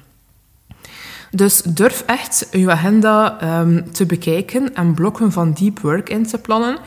Dus 1.31 1.61
durf 1.61 2.03
echt 2.05 2.47
uw 2.51 2.71
agenda 2.71 3.37
um, 3.59 3.91
te 3.91 4.05
bekijken 4.05 4.75
en 4.75 4.93
blokken 4.93 5.31
van 5.31 5.53
deep 5.53 5.79
work 5.79 6.09
in 6.09 6.25
te 6.25 6.37
plannen. 6.37 6.77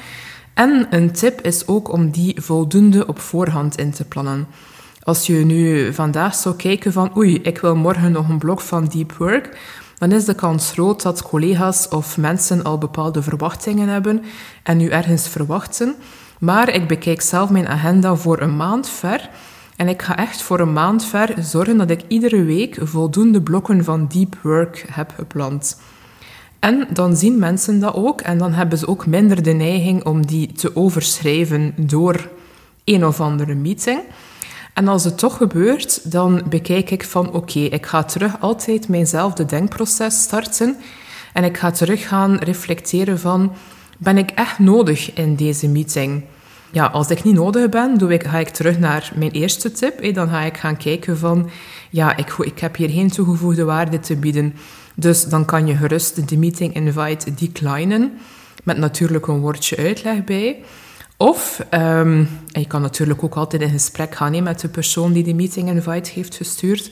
En 0.55 0.87
een 0.91 1.13
tip 1.13 1.41
is 1.41 1.67
ook 1.67 1.93
om 1.93 2.11
die 2.11 2.41
voldoende 2.41 3.07
op 3.07 3.19
voorhand 3.19 3.79
in 3.79 3.91
te 3.91 4.05
plannen. 4.05 4.47
Als 5.09 5.27
je 5.27 5.35
nu 5.35 5.93
vandaag 5.93 6.35
zou 6.35 6.57
kijken 6.57 6.93
van 6.93 7.17
oei, 7.17 7.35
ik 7.35 7.59
wil 7.59 7.77
morgen 7.77 8.13
nog 8.13 8.29
een 8.29 8.39
blok 8.39 8.61
van 8.61 8.85
deep 8.85 9.13
work, 9.13 9.59
dan 9.99 10.13
is 10.13 10.25
de 10.25 10.35
kans 10.35 10.71
groot 10.71 11.03
dat 11.03 11.23
collega's 11.23 11.89
of 11.89 12.17
mensen 12.17 12.63
al 12.63 12.79
bepaalde 12.79 13.23
verwachtingen 13.23 13.89
hebben 13.89 14.23
en 14.63 14.77
nu 14.77 14.89
ergens 14.89 15.29
verwachten. 15.29 15.95
Maar 16.39 16.75
ik 16.75 16.89
bekijk 16.89 17.21
zelf 17.21 17.51
mijn 17.51 17.69
agenda 17.69 18.15
voor 18.15 18.41
een 18.41 18.57
maand 18.57 18.89
ver 18.89 19.31
en 19.77 19.89
ik 19.89 20.03
ga 20.03 20.17
echt 20.17 20.43
voor 20.43 20.61
een 20.61 20.73
maand 20.73 21.05
ver 21.05 21.35
zorgen 21.39 21.79
dat 21.79 21.91
ik 21.91 22.03
iedere 22.09 22.45
week 22.45 22.79
voldoende 22.83 23.43
blokken 23.43 23.85
van 23.85 24.07
deep 24.09 24.37
work 24.43 24.85
heb 24.91 25.13
gepland. 25.17 25.81
En 26.59 26.87
dan 26.93 27.17
zien 27.17 27.39
mensen 27.39 27.81
dat 27.81 27.95
ook 27.95 28.21
en 28.21 28.39
dan 28.39 28.53
hebben 28.53 28.79
ze 28.79 28.89
ook 28.89 29.07
minder 29.07 29.43
de 29.43 29.53
neiging 29.53 30.05
om 30.05 30.27
die 30.27 30.53
te 30.53 30.77
overschrijven 30.77 31.75
door 31.77 32.29
een 32.85 33.07
of 33.07 33.21
andere 33.21 33.55
meeting. 33.55 34.01
En 34.79 34.89
als 34.89 35.05
het 35.05 35.19
toch 35.19 35.37
gebeurt, 35.37 36.13
dan 36.13 36.43
bekijk 36.49 36.91
ik 36.91 37.05
van 37.05 37.33
oké, 37.33 37.59
ik 37.59 37.87
ga 37.87 38.03
terug 38.03 38.41
altijd 38.41 38.89
mijnzelfde 38.89 39.45
denkproces 39.45 40.23
starten 40.23 40.77
en 41.33 41.45
ik 41.45 41.57
ga 41.57 41.71
terug 41.71 42.09
gaan 42.09 42.37
reflecteren 42.37 43.19
van 43.19 43.53
ben 43.97 44.19
ik 44.19 44.31
echt 44.31 44.59
nodig 44.59 45.15
in 45.15 45.35
deze 45.35 45.69
meeting? 45.69 46.25
Ja, 46.71 46.87
als 46.87 47.11
ik 47.11 47.25
niet 47.25 47.35
nodig 47.35 47.69
ben, 47.69 47.99
doe 47.99 48.13
ik, 48.13 48.25
ga 48.25 48.39
ik 48.39 48.49
terug 48.49 48.79
naar 48.79 49.13
mijn 49.15 49.31
eerste 49.31 49.73
tip. 49.73 50.15
Dan 50.15 50.29
ga 50.29 50.41
ik 50.41 50.57
gaan 50.57 50.77
kijken 50.77 51.19
van 51.19 51.51
ja, 51.91 52.17
ik, 52.17 52.35
ik 52.39 52.59
heb 52.59 52.77
hier 52.77 52.91
geen 52.91 53.11
toegevoegde 53.11 53.65
waarde 53.65 54.01
te 54.01 54.17
bieden. 54.17 54.55
Dus 54.95 55.25
dan 55.25 55.45
kan 55.45 55.67
je 55.67 55.77
gerust 55.77 56.29
de 56.29 56.37
meeting 56.37 56.75
invite 56.75 57.35
declinen. 57.35 58.19
Met 58.65 58.79
natuurlijk 58.79 59.27
een 59.27 59.41
woordje 59.41 59.77
uitleg 59.77 60.25
bij. 60.25 60.57
Of, 61.21 61.67
um, 61.71 62.29
je 62.47 62.67
kan 62.67 62.83
natuurlijk 62.83 63.25
ook 63.25 63.35
altijd 63.35 63.63
in 63.63 63.71
gesprek 63.71 64.15
gaan 64.15 64.43
met 64.43 64.61
de 64.61 64.69
persoon 64.69 65.13
die 65.13 65.25
de 65.25 65.35
meeting 65.35 65.69
invite 65.69 66.11
heeft 66.11 66.35
gestuurd. 66.35 66.91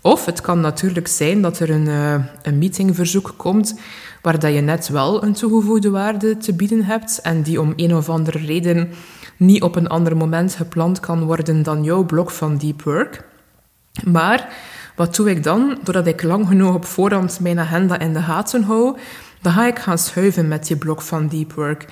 Of 0.00 0.24
het 0.24 0.40
kan 0.40 0.60
natuurlijk 0.60 1.08
zijn 1.08 1.42
dat 1.42 1.58
er 1.58 1.70
een, 1.70 1.86
uh, 1.86 2.14
een 2.42 2.58
meetingverzoek 2.58 3.34
komt 3.36 3.80
waar 4.22 4.38
dat 4.38 4.54
je 4.54 4.60
net 4.60 4.88
wel 4.88 5.24
een 5.24 5.32
toegevoegde 5.32 5.90
waarde 5.90 6.36
te 6.36 6.54
bieden 6.54 6.84
hebt 6.84 7.20
en 7.20 7.42
die 7.42 7.60
om 7.60 7.72
een 7.76 7.94
of 7.94 8.08
andere 8.08 8.38
reden 8.38 8.90
niet 9.36 9.62
op 9.62 9.76
een 9.76 9.88
ander 9.88 10.16
moment 10.16 10.54
gepland 10.54 11.00
kan 11.00 11.24
worden 11.24 11.62
dan 11.62 11.84
jouw 11.84 12.04
blok 12.04 12.30
van 12.30 12.56
deep 12.56 12.82
work. 12.82 13.24
Maar 14.04 14.48
wat 14.96 15.16
doe 15.16 15.30
ik 15.30 15.42
dan? 15.42 15.78
Doordat 15.82 16.06
ik 16.06 16.22
lang 16.22 16.46
genoeg 16.46 16.74
op 16.74 16.84
voorhand 16.84 17.40
mijn 17.40 17.58
agenda 17.58 17.98
in 17.98 18.12
de 18.12 18.22
gaten 18.22 18.62
hou, 18.62 18.98
dan 19.42 19.52
ga 19.52 19.66
ik 19.66 19.78
gaan 19.78 19.98
schuiven 19.98 20.48
met 20.48 20.66
die 20.66 20.76
blok 20.76 21.02
van 21.02 21.28
deep 21.28 21.52
work 21.52 21.86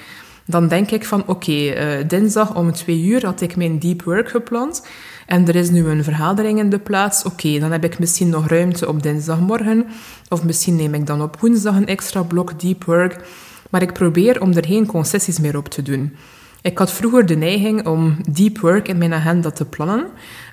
dan 0.50 0.68
denk 0.68 0.90
ik 0.90 1.04
van 1.04 1.22
oké, 1.26 1.52
uh, 1.52 2.08
dinsdag 2.08 2.54
om 2.54 2.72
twee 2.72 3.04
uur 3.04 3.24
had 3.24 3.40
ik 3.40 3.56
mijn 3.56 3.78
deep 3.78 4.02
work 4.02 4.28
gepland 4.28 4.86
en 5.26 5.48
er 5.48 5.56
is 5.56 5.70
nu 5.70 5.86
een 5.86 6.04
vergadering 6.04 6.58
in 6.58 6.70
de 6.70 6.78
plaats. 6.78 7.24
Oké, 7.24 7.58
dan 7.58 7.72
heb 7.72 7.84
ik 7.84 7.98
misschien 7.98 8.28
nog 8.28 8.48
ruimte 8.48 8.88
op 8.88 9.02
dinsdagmorgen 9.02 9.86
of 10.28 10.44
misschien 10.44 10.76
neem 10.76 10.94
ik 10.94 11.06
dan 11.06 11.22
op 11.22 11.40
woensdag 11.40 11.76
een 11.76 11.86
extra 11.86 12.22
blok 12.22 12.60
deep 12.60 12.84
work. 12.84 13.24
Maar 13.70 13.82
ik 13.82 13.92
probeer 13.92 14.40
om 14.40 14.52
er 14.52 14.66
geen 14.66 14.86
concessies 14.86 15.38
meer 15.38 15.56
op 15.56 15.68
te 15.68 15.82
doen. 15.82 16.16
Ik 16.62 16.78
had 16.78 16.92
vroeger 16.92 17.26
de 17.26 17.36
neiging 17.36 17.86
om 17.86 18.16
deep 18.30 18.58
work 18.58 18.88
in 18.88 18.98
mijn 18.98 19.14
agenda 19.14 19.50
te 19.50 19.64
plannen. 19.64 20.06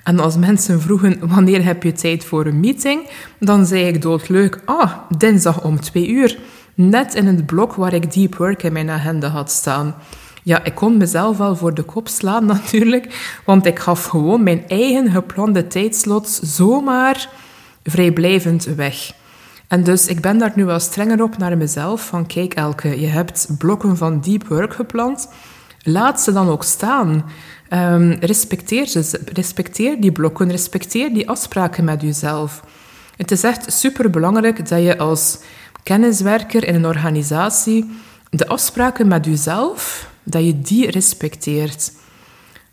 En 0.04 0.18
als 0.18 0.36
mensen 0.36 0.80
vroegen 0.80 1.28
wanneer 1.28 1.64
heb 1.64 1.82
je 1.82 1.92
tijd 1.92 2.24
voor 2.24 2.46
een 2.46 2.60
meeting, 2.60 3.08
dan 3.38 3.66
zei 3.66 3.84
ik 3.84 4.02
doodleuk, 4.02 4.60
ah, 4.64 4.92
dinsdag 5.18 5.64
om 5.64 5.80
twee 5.80 6.08
uur 6.08 6.38
net 6.76 7.14
in 7.14 7.26
het 7.26 7.46
blok 7.46 7.74
waar 7.74 7.92
ik 7.92 8.12
deep 8.12 8.36
work 8.36 8.62
in 8.62 8.72
mijn 8.72 8.90
agenda 8.90 9.28
had 9.28 9.50
staan. 9.50 9.94
Ja, 10.42 10.64
ik 10.64 10.74
kon 10.74 10.96
mezelf 10.96 11.36
wel 11.36 11.56
voor 11.56 11.74
de 11.74 11.82
kop 11.82 12.08
slaan 12.08 12.46
natuurlijk, 12.56 13.38
want 13.44 13.66
ik 13.66 13.78
gaf 13.78 14.04
gewoon 14.04 14.42
mijn 14.42 14.68
eigen 14.68 15.10
geplande 15.10 15.66
tijdslots 15.66 16.38
zomaar 16.40 17.28
vrijblijvend 17.82 18.64
weg. 18.64 19.12
En 19.68 19.84
dus 19.84 20.06
ik 20.06 20.20
ben 20.20 20.38
daar 20.38 20.52
nu 20.54 20.64
wel 20.64 20.80
strenger 20.80 21.22
op 21.22 21.38
naar 21.38 21.56
mezelf, 21.56 22.06
van 22.06 22.26
kijk 22.26 22.54
Elke, 22.54 23.00
je 23.00 23.06
hebt 23.06 23.48
blokken 23.58 23.96
van 23.96 24.20
deep 24.20 24.48
work 24.48 24.74
gepland, 24.74 25.28
laat 25.82 26.20
ze 26.20 26.32
dan 26.32 26.48
ook 26.48 26.64
staan. 26.64 27.24
Um, 27.70 28.12
respecteer, 28.12 28.86
ze, 28.86 29.20
respecteer 29.32 30.00
die 30.00 30.12
blokken, 30.12 30.50
respecteer 30.50 31.14
die 31.14 31.28
afspraken 31.28 31.84
met 31.84 32.02
jezelf. 32.02 32.62
Het 33.16 33.30
is 33.30 33.42
echt 33.42 33.72
super 33.72 34.10
belangrijk 34.10 34.68
dat 34.68 34.82
je 34.82 34.98
als 34.98 35.38
kenniswerker 35.86 36.66
in 36.66 36.74
een 36.74 36.86
organisatie 36.86 37.90
de 38.30 38.48
afspraken 38.48 39.08
met 39.08 39.24
jezelf, 39.24 40.10
dat 40.22 40.44
je 40.44 40.60
die 40.60 40.90
respecteert. 40.90 41.92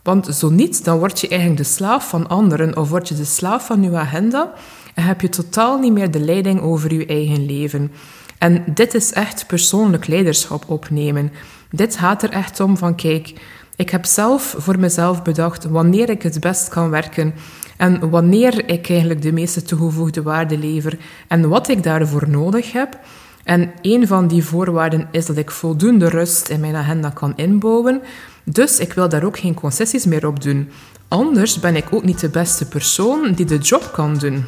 Want 0.04 0.36
zo 0.36 0.50
niet, 0.50 0.84
dan 0.84 0.98
word 0.98 1.20
je 1.20 1.28
eigenlijk 1.28 1.60
de 1.60 1.68
slaaf 1.68 2.10
van 2.10 2.28
anderen 2.28 2.78
of 2.78 2.90
word 2.90 3.08
je 3.08 3.16
de 3.16 3.26
slaaf 3.26 3.66
van 3.66 3.84
je 3.84 3.96
agenda 3.96 4.54
en 4.94 5.04
heb 5.04 5.22
je 5.22 5.30
totaal 5.30 5.80
niet 5.80 5.92
meer 5.94 6.12
de 6.12 6.20
leiding 6.20 6.62
over 6.62 6.94
je 6.94 7.06
eigen 7.06 7.46
leven. 7.46 7.92
En 8.38 8.64
dit 8.74 8.94
is 8.94 9.14
echt 9.14 9.48
persoonlijk 9.48 10.08
leiderschap 10.08 10.64
opnemen. 10.70 11.32
Dit 11.70 11.96
gaat 11.96 12.24
er 12.24 12.30
echt 12.30 12.60
om 12.60 12.78
van, 12.78 12.96
kijk, 12.96 13.34
ik 13.76 13.90
heb 13.90 14.06
zelf 14.06 14.56
voor 14.58 14.80
mezelf 14.80 15.22
bedacht 15.22 15.64
wanneer 15.64 16.10
ik 16.10 16.22
het 16.22 16.40
best 16.40 16.68
kan 16.68 16.90
werken 16.90 17.34
en 17.84 18.10
wanneer 18.10 18.70
ik 18.70 18.90
eigenlijk 18.90 19.22
de 19.22 19.32
meeste 19.32 19.62
toegevoegde 19.62 20.22
waarde 20.22 20.58
lever 20.58 20.98
en 21.28 21.50
wat 21.50 21.68
ik 21.68 21.84
daarvoor 21.84 22.30
nodig 22.30 22.72
heb. 22.72 23.00
En 23.44 23.72
een 23.82 24.08
van 24.08 24.28
die 24.28 24.44
voorwaarden 24.44 25.08
is 25.12 25.26
dat 25.26 25.38
ik 25.38 25.52
voldoende 25.52 26.10
rust 26.10 26.50
in 26.50 26.60
mijn 26.60 26.76
agenda 26.76 27.10
kan 27.10 27.34
inbouwen. 27.36 28.02
Dus 28.44 28.80
ik 28.80 28.94
wil 28.94 29.10
daar 29.10 29.24
ook 29.24 29.40
geen 29.40 29.54
concessies 29.54 30.06
meer 30.06 30.28
op 30.28 30.42
doen. 30.42 30.70
Anders 31.08 31.60
ben 31.60 31.76
ik 31.76 31.86
ook 31.92 32.04
niet 32.04 32.20
de 32.20 32.30
beste 32.30 32.68
persoon 32.68 33.34
die 33.34 33.46
de 33.46 33.58
job 33.58 33.90
kan 33.94 34.18
doen. 34.18 34.46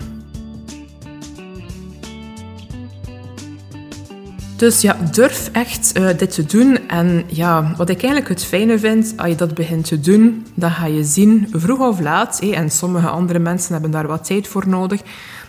Dus 4.56 4.82
ja, 4.82 4.98
durf 5.12 5.50
echt 5.52 5.98
uh, 5.98 6.10
dit 6.18 6.34
te 6.34 6.46
doen. 6.46 6.88
En 6.88 7.24
ja, 7.28 7.74
wat 7.78 7.90
ik 7.90 8.02
eigenlijk 8.02 8.30
het 8.30 8.44
fijne 8.44 8.80
vind, 8.80 9.14
als 9.18 9.28
je 9.28 9.36
dat 9.36 9.54
begint 9.54 9.88
te 9.88 10.00
doen, 10.00 10.46
dan 10.54 10.72
ga 10.72 10.86
je 10.86 11.04
zien, 11.04 11.48
vroeg 11.52 11.80
of 11.80 12.00
laat, 12.00 12.40
en 12.40 12.70
sommige 12.70 13.08
andere 13.08 13.40
mensen 13.40 13.74
hebben 13.74 13.92
daar 13.92 14.08
wat 14.08 14.26
tijd 14.26 14.48
voor 14.48 14.68
nodig, 14.68 15.02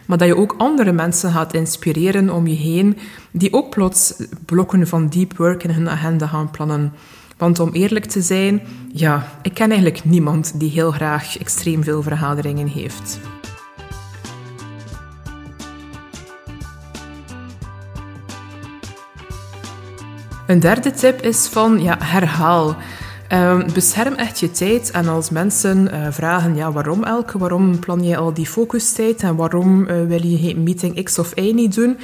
maar 0.07 0.19
dat 0.19 0.27
je 0.27 0.37
ook 0.37 0.55
andere 0.59 0.93
mensen 0.93 1.33
gaat 1.33 1.55
inspireren 1.55 2.31
om 2.31 2.47
je 2.47 2.55
heen, 2.55 2.99
die 3.31 3.53
ook 3.53 3.71
plots 3.71 4.15
blokken 4.45 4.87
van 4.87 5.09
deep 5.09 5.37
work 5.37 5.65
in 5.65 5.71
hun 5.71 5.89
agenda 5.89 6.27
gaan 6.27 6.51
plannen. 6.51 6.93
Want 7.37 7.61
om 7.61 7.73
eerlijk 7.73 8.05
te 8.05 8.23
zijn, 8.23 8.63
ja, 8.93 9.27
ik 9.43 9.55
ken 9.55 9.71
eigenlijk 9.71 10.05
niemand 10.05 10.61
die 10.61 10.71
heel 10.71 10.91
graag 10.91 11.39
extreem 11.39 11.85
veel 11.85 12.03
vergaderingen 12.03 12.69
heeft. 12.69 13.21
Een 20.47 20.61
derde 20.61 20.91
tip 20.91 21.23
is 21.23 21.47
van 21.47 21.83
ja, 21.83 21.97
herhaal. 21.99 22.77
Um, 23.33 23.67
bescherm 23.75 24.15
echt 24.15 24.41
je 24.41 24.51
tijd 24.51 24.91
en 24.91 25.09
als 25.09 25.31
mensen 25.31 25.89
uh, 25.93 26.07
vragen 26.11 26.57
ja, 26.57 26.73
waarom 26.73 27.05
elke, 27.05 27.39
waarom 27.39 27.79
plan 27.79 28.05
je 28.05 28.17
al 28.17 28.33
die 28.33 28.47
focustijd 28.47 29.23
en 29.23 29.37
waarom 29.37 29.81
uh, 29.81 30.07
wil 30.07 30.27
je 30.27 30.57
meeting 30.57 31.05
X 31.05 31.19
of 31.19 31.33
Y 31.35 31.53
niet 31.53 31.75
doen, 31.75 31.99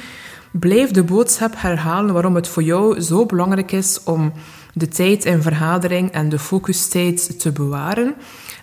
blijf 0.51 0.91
de 0.91 1.03
boodschap 1.03 1.53
herhalen 1.57 2.13
waarom 2.13 2.35
het 2.35 2.47
voor 2.47 2.63
jou 2.63 3.01
zo 3.01 3.25
belangrijk 3.25 3.71
is 3.71 4.03
om 4.03 4.33
de 4.73 4.87
tijd 4.87 5.25
in 5.25 5.41
vergadering 5.41 6.11
en 6.11 6.29
de 6.29 6.39
focustijd 6.39 7.39
te 7.39 7.51
bewaren. 7.51 8.15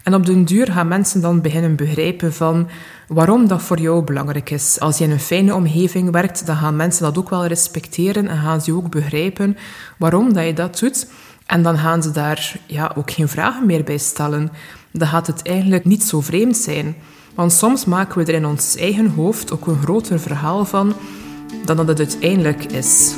En 0.03 0.15
op 0.15 0.27
den 0.27 0.45
duur 0.45 0.73
gaan 0.73 0.89
mensen 0.89 1.21
dan 1.21 1.41
beginnen 1.41 1.77
begrijpen 1.77 2.33
van 2.33 2.69
waarom 3.09 3.49
dat 3.49 3.63
voor 3.63 3.81
jou 3.81 4.05
belangrijk 4.05 4.51
is. 4.51 4.81
Als 4.81 4.99
je 4.99 5.05
in 5.05 5.11
een 5.11 5.21
fijne 5.21 5.55
omgeving 5.55 6.11
werkt, 6.11 6.47
dan 6.47 6.57
gaan 6.57 6.77
mensen 6.77 7.03
dat 7.03 7.19
ook 7.19 7.31
wel 7.31 7.47
respecteren 7.47 8.29
en 8.29 8.39
gaan 8.39 8.61
ze 8.61 8.75
ook 8.75 8.91
begrijpen 8.91 9.57
waarom 9.97 10.33
dat 10.33 10.45
je 10.45 10.53
dat 10.53 10.79
doet. 10.79 11.07
En 11.47 11.63
dan 11.63 11.79
gaan 11.79 12.03
ze 12.03 12.11
daar 12.11 12.57
ja, 12.67 12.93
ook 12.97 13.11
geen 13.11 13.29
vragen 13.29 13.67
meer 13.67 13.85
bij 13.85 13.99
stellen. 13.99 14.51
Dan 14.91 15.09
gaat 15.09 15.27
het 15.27 15.43
eigenlijk 15.43 15.85
niet 15.85 16.03
zo 16.03 16.21
vreemd 16.21 16.57
zijn. 16.57 16.97
Want 17.35 17.53
soms 17.53 17.85
maken 17.85 18.19
we 18.19 18.25
er 18.25 18.39
in 18.39 18.47
ons 18.47 18.77
eigen 18.77 19.09
hoofd 19.09 19.53
ook 19.53 19.67
een 19.67 19.83
groter 19.83 20.21
verhaal 20.21 20.65
van 20.65 20.95
dan 21.65 21.77
dat 21.77 21.89
het 21.89 21.99
uiteindelijk 21.99 22.65
is. 22.65 23.15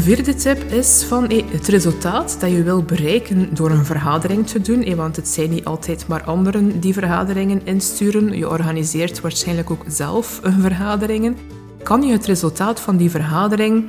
Een 0.00 0.06
vierde 0.06 0.34
tip 0.34 0.62
is 0.72 1.04
van 1.04 1.30
het 1.50 1.68
resultaat 1.68 2.36
dat 2.40 2.50
je 2.50 2.62
wil 2.62 2.82
bereiken 2.82 3.54
door 3.54 3.70
een 3.70 3.84
vergadering 3.84 4.46
te 4.46 4.60
doen. 4.60 4.94
want 4.94 5.16
het 5.16 5.28
zijn 5.28 5.50
niet 5.50 5.64
altijd 5.64 6.06
maar 6.06 6.22
anderen 6.22 6.80
die 6.80 6.92
vergaderingen 6.92 7.60
insturen. 7.64 8.36
Je 8.36 8.48
organiseert 8.48 9.20
waarschijnlijk 9.20 9.70
ook 9.70 9.84
zelf 9.88 10.40
een 10.42 10.60
vergaderingen. 10.60 11.36
Kan 11.82 12.02
je 12.02 12.12
het 12.12 12.26
resultaat 12.26 12.80
van 12.80 12.96
die 12.96 13.10
vergadering 13.10 13.84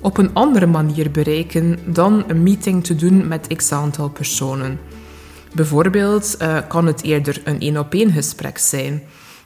op 0.00 0.18
een 0.18 0.34
andere 0.34 0.66
manier 0.66 1.10
bereiken 1.10 1.78
dan 1.86 2.24
een 2.26 2.42
meeting 2.42 2.84
te 2.84 2.94
doen 2.94 3.28
met 3.28 3.56
x 3.56 3.72
aantal 3.72 4.08
personen? 4.08 4.78
Bijvoorbeeld 5.54 6.36
uh, 6.42 6.58
kan 6.68 6.86
het 6.86 7.02
eerder 7.02 7.40
een 7.44 7.60
één-op-één 7.60 8.10
gesprek 8.12 8.58
zijn. 8.58 9.02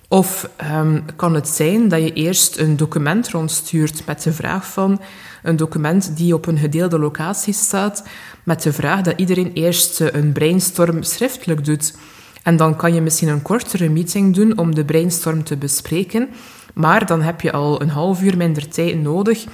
Of 0.09 0.51
um, 0.73 1.05
kan 1.17 1.35
het 1.35 1.49
zijn 1.49 1.89
dat 1.89 2.01
je 2.01 2.13
eerst 2.13 2.59
een 2.59 2.77
document 2.77 3.29
rondstuurt 3.29 4.07
met 4.07 4.23
de 4.23 4.33
vraag 4.33 4.67
van 4.67 5.01
een 5.43 5.57
document 5.57 6.17
die 6.17 6.35
op 6.35 6.47
een 6.47 6.59
gedeelde 6.59 6.99
locatie 6.99 7.53
staat, 7.53 8.05
met 8.43 8.63
de 8.63 8.73
vraag 8.73 9.01
dat 9.01 9.19
iedereen 9.19 9.53
eerst 9.53 10.01
een 10.01 10.33
brainstorm 10.33 11.03
schriftelijk 11.03 11.65
doet. 11.65 11.95
En 12.43 12.57
dan 12.57 12.77
kan 12.77 12.95
je 12.95 13.01
misschien 13.01 13.29
een 13.29 13.43
kortere 13.43 13.89
meeting 13.89 14.35
doen 14.35 14.59
om 14.59 14.75
de 14.75 14.85
brainstorm 14.85 15.45
te 15.45 15.57
bespreken, 15.57 16.29
maar 16.75 17.07
dan 17.07 17.23
heb 17.23 17.41
je 17.41 17.53
al 17.53 17.83
een 17.83 17.89
half 17.89 18.23
uur 18.23 18.37
minder 18.37 18.69
tijd 18.69 19.03
nodig 19.03 19.45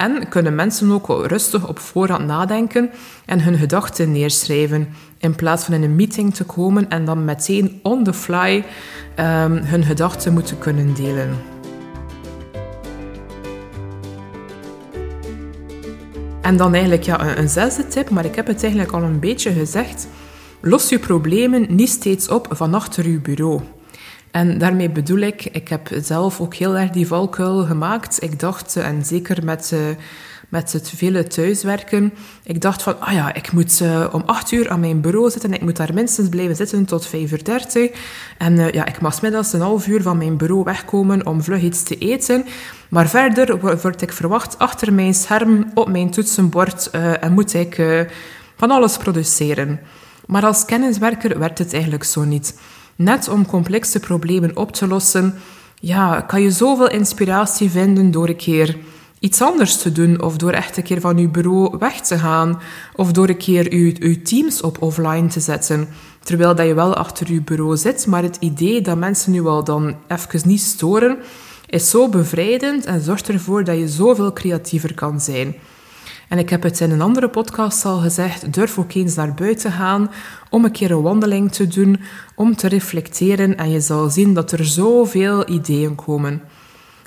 en 0.00 0.28
kunnen 0.28 0.54
mensen 0.54 0.92
ook 0.92 1.26
rustig 1.26 1.68
op 1.68 1.78
voorhand 1.78 2.26
nadenken 2.26 2.90
en 3.26 3.42
hun 3.42 3.58
gedachten 3.58 4.12
neerschrijven, 4.12 4.88
in 5.18 5.34
plaats 5.34 5.64
van 5.64 5.74
in 5.74 5.82
een 5.82 5.96
meeting 5.96 6.34
te 6.34 6.44
komen 6.44 6.88
en 6.88 7.04
dan 7.04 7.24
meteen 7.24 7.80
on 7.82 8.04
the 8.04 8.12
fly 8.12 8.64
um, 9.18 9.56
hun 9.56 9.84
gedachten 9.84 10.32
moeten 10.32 10.58
kunnen 10.58 10.94
delen. 10.94 11.30
En 16.40 16.56
dan 16.56 16.72
eigenlijk 16.72 17.02
ja, 17.02 17.20
een, 17.20 17.38
een 17.38 17.48
zesde 17.48 17.86
tip, 17.86 18.10
maar 18.10 18.24
ik 18.24 18.34
heb 18.34 18.46
het 18.46 18.62
eigenlijk 18.62 18.92
al 18.92 19.02
een 19.02 19.20
beetje 19.20 19.52
gezegd. 19.52 20.08
Los 20.60 20.88
je 20.88 20.98
problemen 20.98 21.66
niet 21.68 21.88
steeds 21.88 22.28
op 22.28 22.46
van 22.50 22.74
achter 22.74 23.08
je 23.08 23.20
bureau. 23.20 23.60
En 24.30 24.58
daarmee 24.58 24.90
bedoel 24.90 25.18
ik, 25.18 25.44
ik 25.44 25.68
heb 25.68 25.90
zelf 26.02 26.40
ook 26.40 26.54
heel 26.54 26.76
erg 26.76 26.90
die 26.90 27.06
valkuil 27.06 27.64
gemaakt. 27.64 28.22
Ik 28.22 28.40
dacht, 28.40 28.76
en 28.76 29.04
zeker 29.04 29.44
met, 29.44 29.70
uh, 29.74 29.80
met 30.48 30.72
het 30.72 30.92
vele 30.96 31.26
thuiswerken, 31.26 32.12
ik 32.42 32.60
dacht 32.60 32.82
van, 32.82 33.00
ah 33.00 33.12
ja, 33.12 33.34
ik 33.34 33.52
moet 33.52 33.80
uh, 33.80 34.06
om 34.12 34.22
acht 34.26 34.52
uur 34.52 34.70
aan 34.70 34.80
mijn 34.80 35.00
bureau 35.00 35.30
zitten 35.30 35.50
en 35.50 35.56
ik 35.56 35.62
moet 35.62 35.76
daar 35.76 35.94
minstens 35.94 36.28
blijven 36.28 36.56
zitten 36.56 36.84
tot 36.84 37.06
vijf 37.06 37.32
uur 37.32 37.44
dertig. 37.44 37.90
En 38.38 38.56
ja, 38.56 38.86
ik 38.86 39.00
mag 39.00 39.22
middags 39.22 39.52
een 39.52 39.60
half 39.60 39.86
uur 39.86 40.02
van 40.02 40.18
mijn 40.18 40.36
bureau 40.36 40.64
wegkomen 40.64 41.26
om 41.26 41.42
vlug 41.42 41.62
iets 41.62 41.82
te 41.82 41.98
eten. 41.98 42.44
Maar 42.88 43.08
verder 43.08 43.60
word 43.60 44.02
ik 44.02 44.12
verwacht 44.12 44.58
achter 44.58 44.92
mijn 44.92 45.14
scherm 45.14 45.70
op 45.74 45.88
mijn 45.88 46.10
toetsenbord 46.10 46.90
en 46.90 47.32
moet 47.32 47.54
ik 47.54 48.06
van 48.56 48.70
alles 48.70 48.96
produceren. 48.96 49.80
Maar 50.26 50.44
als 50.44 50.64
kenniswerker 50.64 51.38
werkt 51.38 51.58
het 51.58 51.72
eigenlijk 51.72 52.04
zo 52.04 52.24
niet. 52.24 52.54
Net 53.00 53.28
om 53.28 53.46
complexe 53.46 54.00
problemen 54.00 54.56
op 54.56 54.72
te 54.72 54.86
lossen, 54.86 55.34
ja, 55.80 56.20
kan 56.20 56.42
je 56.42 56.50
zoveel 56.50 56.90
inspiratie 56.90 57.70
vinden 57.70 58.10
door 58.10 58.28
een 58.28 58.36
keer 58.36 58.76
iets 59.18 59.42
anders 59.42 59.76
te 59.76 59.92
doen, 59.92 60.22
of 60.22 60.36
door 60.36 60.50
echt 60.50 60.76
een 60.76 60.82
keer 60.82 61.00
van 61.00 61.18
je 61.18 61.28
bureau 61.28 61.78
weg 61.78 62.00
te 62.00 62.18
gaan, 62.18 62.60
of 62.94 63.12
door 63.12 63.28
een 63.28 63.36
keer 63.36 63.74
je, 63.74 64.22
teams 64.22 64.60
op 64.60 64.82
offline 64.82 65.26
te 65.26 65.40
zetten, 65.40 65.88
terwijl 66.22 66.54
dat 66.54 66.66
je 66.66 66.74
wel 66.74 66.94
achter 66.94 67.32
je 67.32 67.42
bureau 67.42 67.76
zit, 67.76 68.06
maar 68.06 68.22
het 68.22 68.36
idee 68.40 68.80
dat 68.80 68.96
mensen 68.96 69.32
nu 69.32 69.46
al 69.46 69.64
dan 69.64 69.96
even 70.08 70.48
niet 70.48 70.60
storen, 70.60 71.18
is 71.66 71.90
zo 71.90 72.08
bevrijdend 72.08 72.84
en 72.84 73.00
zorgt 73.00 73.28
ervoor 73.28 73.64
dat 73.64 73.78
je 73.78 73.88
zoveel 73.88 74.32
creatiever 74.32 74.94
kan 74.94 75.20
zijn. 75.20 75.54
En 76.28 76.38
ik 76.38 76.50
heb 76.50 76.62
het 76.62 76.80
in 76.80 76.90
een 76.90 77.00
andere 77.00 77.28
podcast 77.28 77.84
al 77.84 77.98
gezegd, 77.98 78.52
durf 78.52 78.78
ook 78.78 78.92
eens 78.92 79.14
naar 79.14 79.34
buiten 79.34 79.72
gaan 79.72 80.10
om 80.50 80.64
een 80.64 80.72
keer 80.72 80.90
een 80.90 81.02
wandeling 81.02 81.52
te 81.52 81.66
doen, 81.66 82.00
om 82.34 82.56
te 82.56 82.68
reflecteren 82.68 83.56
en 83.56 83.70
je 83.70 83.80
zal 83.80 84.10
zien 84.10 84.34
dat 84.34 84.52
er 84.52 84.64
zoveel 84.64 85.50
ideeën 85.50 85.94
komen. 85.94 86.42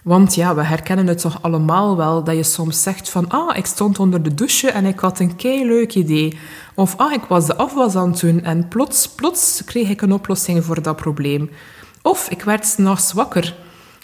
Want 0.03 0.36
ja, 0.36 0.56
we 0.56 0.63
herkennen 0.63 1.08
het 1.08 1.19
toch 1.19 1.41
allemaal 1.41 1.97
wel 1.97 2.23
dat 2.23 2.36
je 2.36 2.43
soms 2.43 2.84
zegt 2.84 3.10
van 3.10 3.29
ah, 3.29 3.58
ik 3.58 3.65
stond 3.65 3.99
onder 3.99 4.23
de 4.23 4.34
douche 4.34 4.69
en 4.71 4.86
ik 4.86 4.99
had 4.99 5.19
een 5.19 5.36
kei 5.36 5.65
leuk 5.65 5.95
idee. 5.95 6.38
Of 6.75 6.97
ah, 6.97 7.13
ik 7.13 7.23
was 7.23 7.45
de 7.45 7.56
afwas 7.56 7.95
aan 7.95 8.12
het 8.12 8.19
doen 8.19 8.43
en 8.43 8.67
plots, 8.67 9.10
plots 9.10 9.62
kreeg 9.65 9.89
ik 9.89 10.01
een 10.01 10.13
oplossing 10.13 10.65
voor 10.65 10.82
dat 10.82 10.95
probleem. 10.95 11.49
Of 12.01 12.29
ik 12.29 12.41
werd 12.41 12.65
s'nachts 12.65 13.13
wakker 13.13 13.56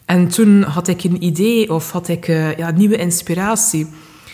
en 0.06 0.28
toen 0.28 0.64
had 0.64 0.88
ik 0.88 1.04
een 1.04 1.24
idee 1.24 1.74
of 1.74 1.92
had 1.92 2.08
ik 2.08 2.28
uh, 2.28 2.58
ja, 2.58 2.72
nieuwe 2.72 2.98
inspiratie. 2.98 3.90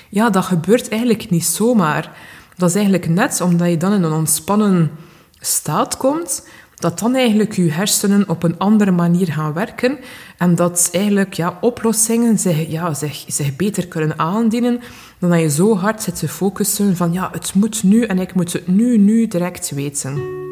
Ja, 0.10 0.30
dat 0.30 0.44
gebeurt 0.44 0.89
eigenlijk 0.89 1.30
niet 1.30 1.46
zomaar. 1.46 2.18
Dat 2.58 2.70
is 2.70 2.76
eigenlijk 2.76 3.08
net 3.10 3.41
omdat 3.41 3.70
je 3.70 3.78
dan 3.78 3.94
in 3.94 4.04
een 4.04 4.12
ontspannen 4.12 4.91
staat 5.39 5.98
komt, 5.98 6.48
dat 6.76 7.00
dan 7.00 7.15
eigenlijk 7.15 7.54
je 7.54 7.72
hersenen 7.72 8.30
op 8.30 8.44
een 8.44 8.58
andere 8.58 8.91
manier 8.91 9.28
gaan 9.28 9.54
werken 9.54 9.98
en 10.38 10.56
dat 10.56 10.89
eigenlijk 10.91 11.34
ja, 11.34 11.58
oplossingen 11.62 12.39
zich, 12.39 12.70
ja, 12.70 12.94
zich, 12.94 13.24
zich 13.28 13.56
beter 13.56 13.88
kunnen 13.88 14.20
aandienen 14.20 14.80
dan 15.20 15.30
dat 15.30 15.39
je 15.39 15.50
zo 15.50 15.78
hard 15.78 16.04
zit 16.04 16.20
te 16.20 16.28
focussen 16.28 16.96
van 16.96 17.13
ja, 17.13 17.30
het 17.32 17.54
moet 17.54 17.84
nu 17.84 18.04
en 18.04 18.20
ik 18.20 18.34
moet 18.34 18.54
het 18.54 18.68
nu, 18.68 18.98
nu 18.98 19.28
direct 19.28 19.70
weten. 19.70 20.44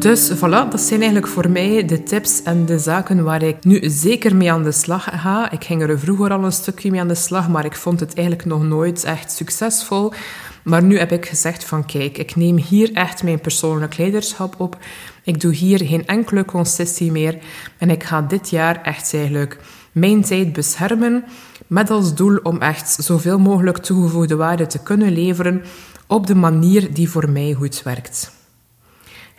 Dus 0.00 0.32
voilà, 0.32 0.70
dat 0.70 0.80
zijn 0.80 1.00
eigenlijk 1.00 1.32
voor 1.32 1.50
mij 1.50 1.84
de 1.84 2.02
tips 2.02 2.42
en 2.42 2.66
de 2.66 2.78
zaken 2.78 3.24
waar 3.24 3.42
ik 3.42 3.64
nu 3.64 3.80
zeker 3.82 4.36
mee 4.36 4.52
aan 4.52 4.62
de 4.62 4.72
slag 4.72 5.08
ga. 5.12 5.50
Ik 5.50 5.64
ging 5.64 5.82
er 5.82 5.98
vroeger 5.98 6.32
al 6.32 6.44
een 6.44 6.52
stukje 6.52 6.90
mee 6.90 7.00
aan 7.00 7.08
de 7.08 7.14
slag, 7.14 7.48
maar 7.48 7.64
ik 7.64 7.74
vond 7.76 8.00
het 8.00 8.14
eigenlijk 8.14 8.46
nog 8.48 8.62
nooit 8.62 9.04
echt 9.04 9.32
succesvol. 9.32 10.12
Maar 10.62 10.82
nu 10.82 10.98
heb 10.98 11.12
ik 11.12 11.26
gezegd 11.26 11.64
van 11.64 11.86
kijk, 11.86 12.18
ik 12.18 12.36
neem 12.36 12.56
hier 12.56 12.92
echt 12.92 13.22
mijn 13.22 13.40
persoonlijk 13.40 13.98
leiderschap 13.98 14.60
op. 14.60 14.78
Ik 15.24 15.40
doe 15.40 15.54
hier 15.54 15.78
geen 15.84 16.06
enkele 16.06 16.44
concessie 16.44 17.10
meer. 17.10 17.38
En 17.78 17.90
ik 17.90 18.04
ga 18.04 18.22
dit 18.22 18.50
jaar 18.50 18.82
echt 18.82 19.14
eigenlijk 19.14 19.58
mijn 19.92 20.22
tijd 20.22 20.52
beschermen. 20.52 21.24
Met 21.66 21.90
als 21.90 22.14
doel 22.14 22.36
om 22.36 22.60
echt 22.60 22.96
zoveel 23.00 23.38
mogelijk 23.38 23.78
toegevoegde 23.78 24.36
waarde 24.36 24.66
te 24.66 24.82
kunnen 24.82 25.12
leveren 25.12 25.62
op 26.06 26.26
de 26.26 26.34
manier 26.34 26.94
die 26.94 27.10
voor 27.10 27.30
mij 27.30 27.52
goed 27.52 27.82
werkt. 27.82 28.39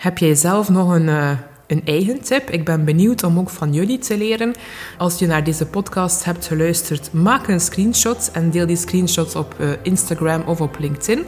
Heb 0.02 0.18
jij 0.18 0.36
zelf 0.36 0.70
nog 0.70 0.94
een, 0.94 1.08
uh, 1.08 1.32
een 1.68 1.82
eigen 1.86 2.22
tip? 2.22 2.50
Ik 2.50 2.66
ben 2.66 2.86
benieuwd 2.86 3.24
om 3.24 3.40
ook 3.40 3.50
van 3.50 3.74
jullie 3.74 3.98
te 3.98 4.18
leren. 4.18 4.54
Als 4.98 5.20
je 5.20 5.28
naar 5.28 5.44
deze 5.44 5.66
podcast 5.66 6.24
hebt 6.24 6.48
geluisterd, 6.48 7.14
maak 7.14 7.48
een 7.48 7.60
screenshot 7.60 8.30
en 8.34 8.52
deel 8.52 8.66
die 8.66 8.76
screenshot 8.76 9.36
op 9.36 9.56
uh, 9.60 9.70
Instagram 9.82 10.42
of 10.46 10.62
op 10.62 10.80
LinkedIn. 10.80 11.26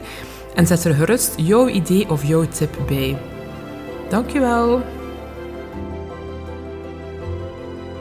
En 0.54 0.66
zet 0.66 0.84
er 0.84 0.94
gerust 0.94 1.32
jouw 1.36 1.68
idee 1.68 2.10
of 2.10 2.24
jouw 2.24 2.48
tip 2.48 2.78
bij. 2.86 3.18
Dankjewel. 4.08 4.82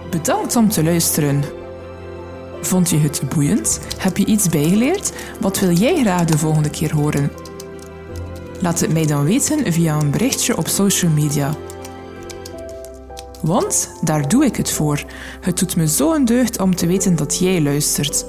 Bedankt 0.10 0.56
om 0.56 0.70
te 0.70 0.84
luisteren. 0.84 1.44
Vond 2.62 2.90
je 2.90 2.98
het 2.98 3.22
boeiend? 3.34 3.80
Heb 3.98 4.18
je 4.18 4.26
iets 4.26 4.50
bijgeleerd? 4.50 5.14
Wat 5.40 5.60
wil 5.60 5.72
jij 5.72 6.02
graag 6.02 6.26
de 6.26 6.38
volgende 6.38 6.70
keer 6.70 6.94
horen? 6.94 7.43
Laat 8.64 8.80
het 8.80 8.94
mij 8.94 9.06
dan 9.06 9.24
weten 9.24 9.74
via 9.74 10.00
een 10.00 10.12
berichtje 10.12 10.58
op 10.58 10.68
social 10.68 11.12
media. 11.12 11.56
Want 13.42 13.90
daar 14.02 14.28
doe 14.28 14.46
ik 14.46 14.56
het 14.56 14.72
voor. 14.72 15.04
Het 15.42 15.60
doet 15.60 15.76
me 15.76 15.88
zo 15.88 16.14
een 16.14 16.26
deugd 16.26 16.60
om 16.60 16.76
te 16.76 16.86
weten 16.86 17.16
dat 17.16 17.40
jij 17.40 17.62
luistert. 17.62 18.26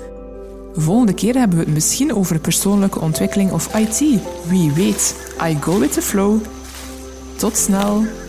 Volgende 0.74 1.14
keer 1.14 1.34
hebben 1.34 1.58
we 1.58 1.64
het 1.64 1.74
misschien 1.74 2.14
over 2.14 2.38
persoonlijke 2.38 3.00
ontwikkeling 3.00 3.52
of 3.52 3.74
IT. 3.74 3.98
Wie 4.46 4.72
weet, 4.72 5.16
I 5.42 5.56
go 5.60 5.78
with 5.78 5.92
the 5.92 6.02
flow. 6.02 6.40
Tot 7.36 7.56
snel! 7.56 8.23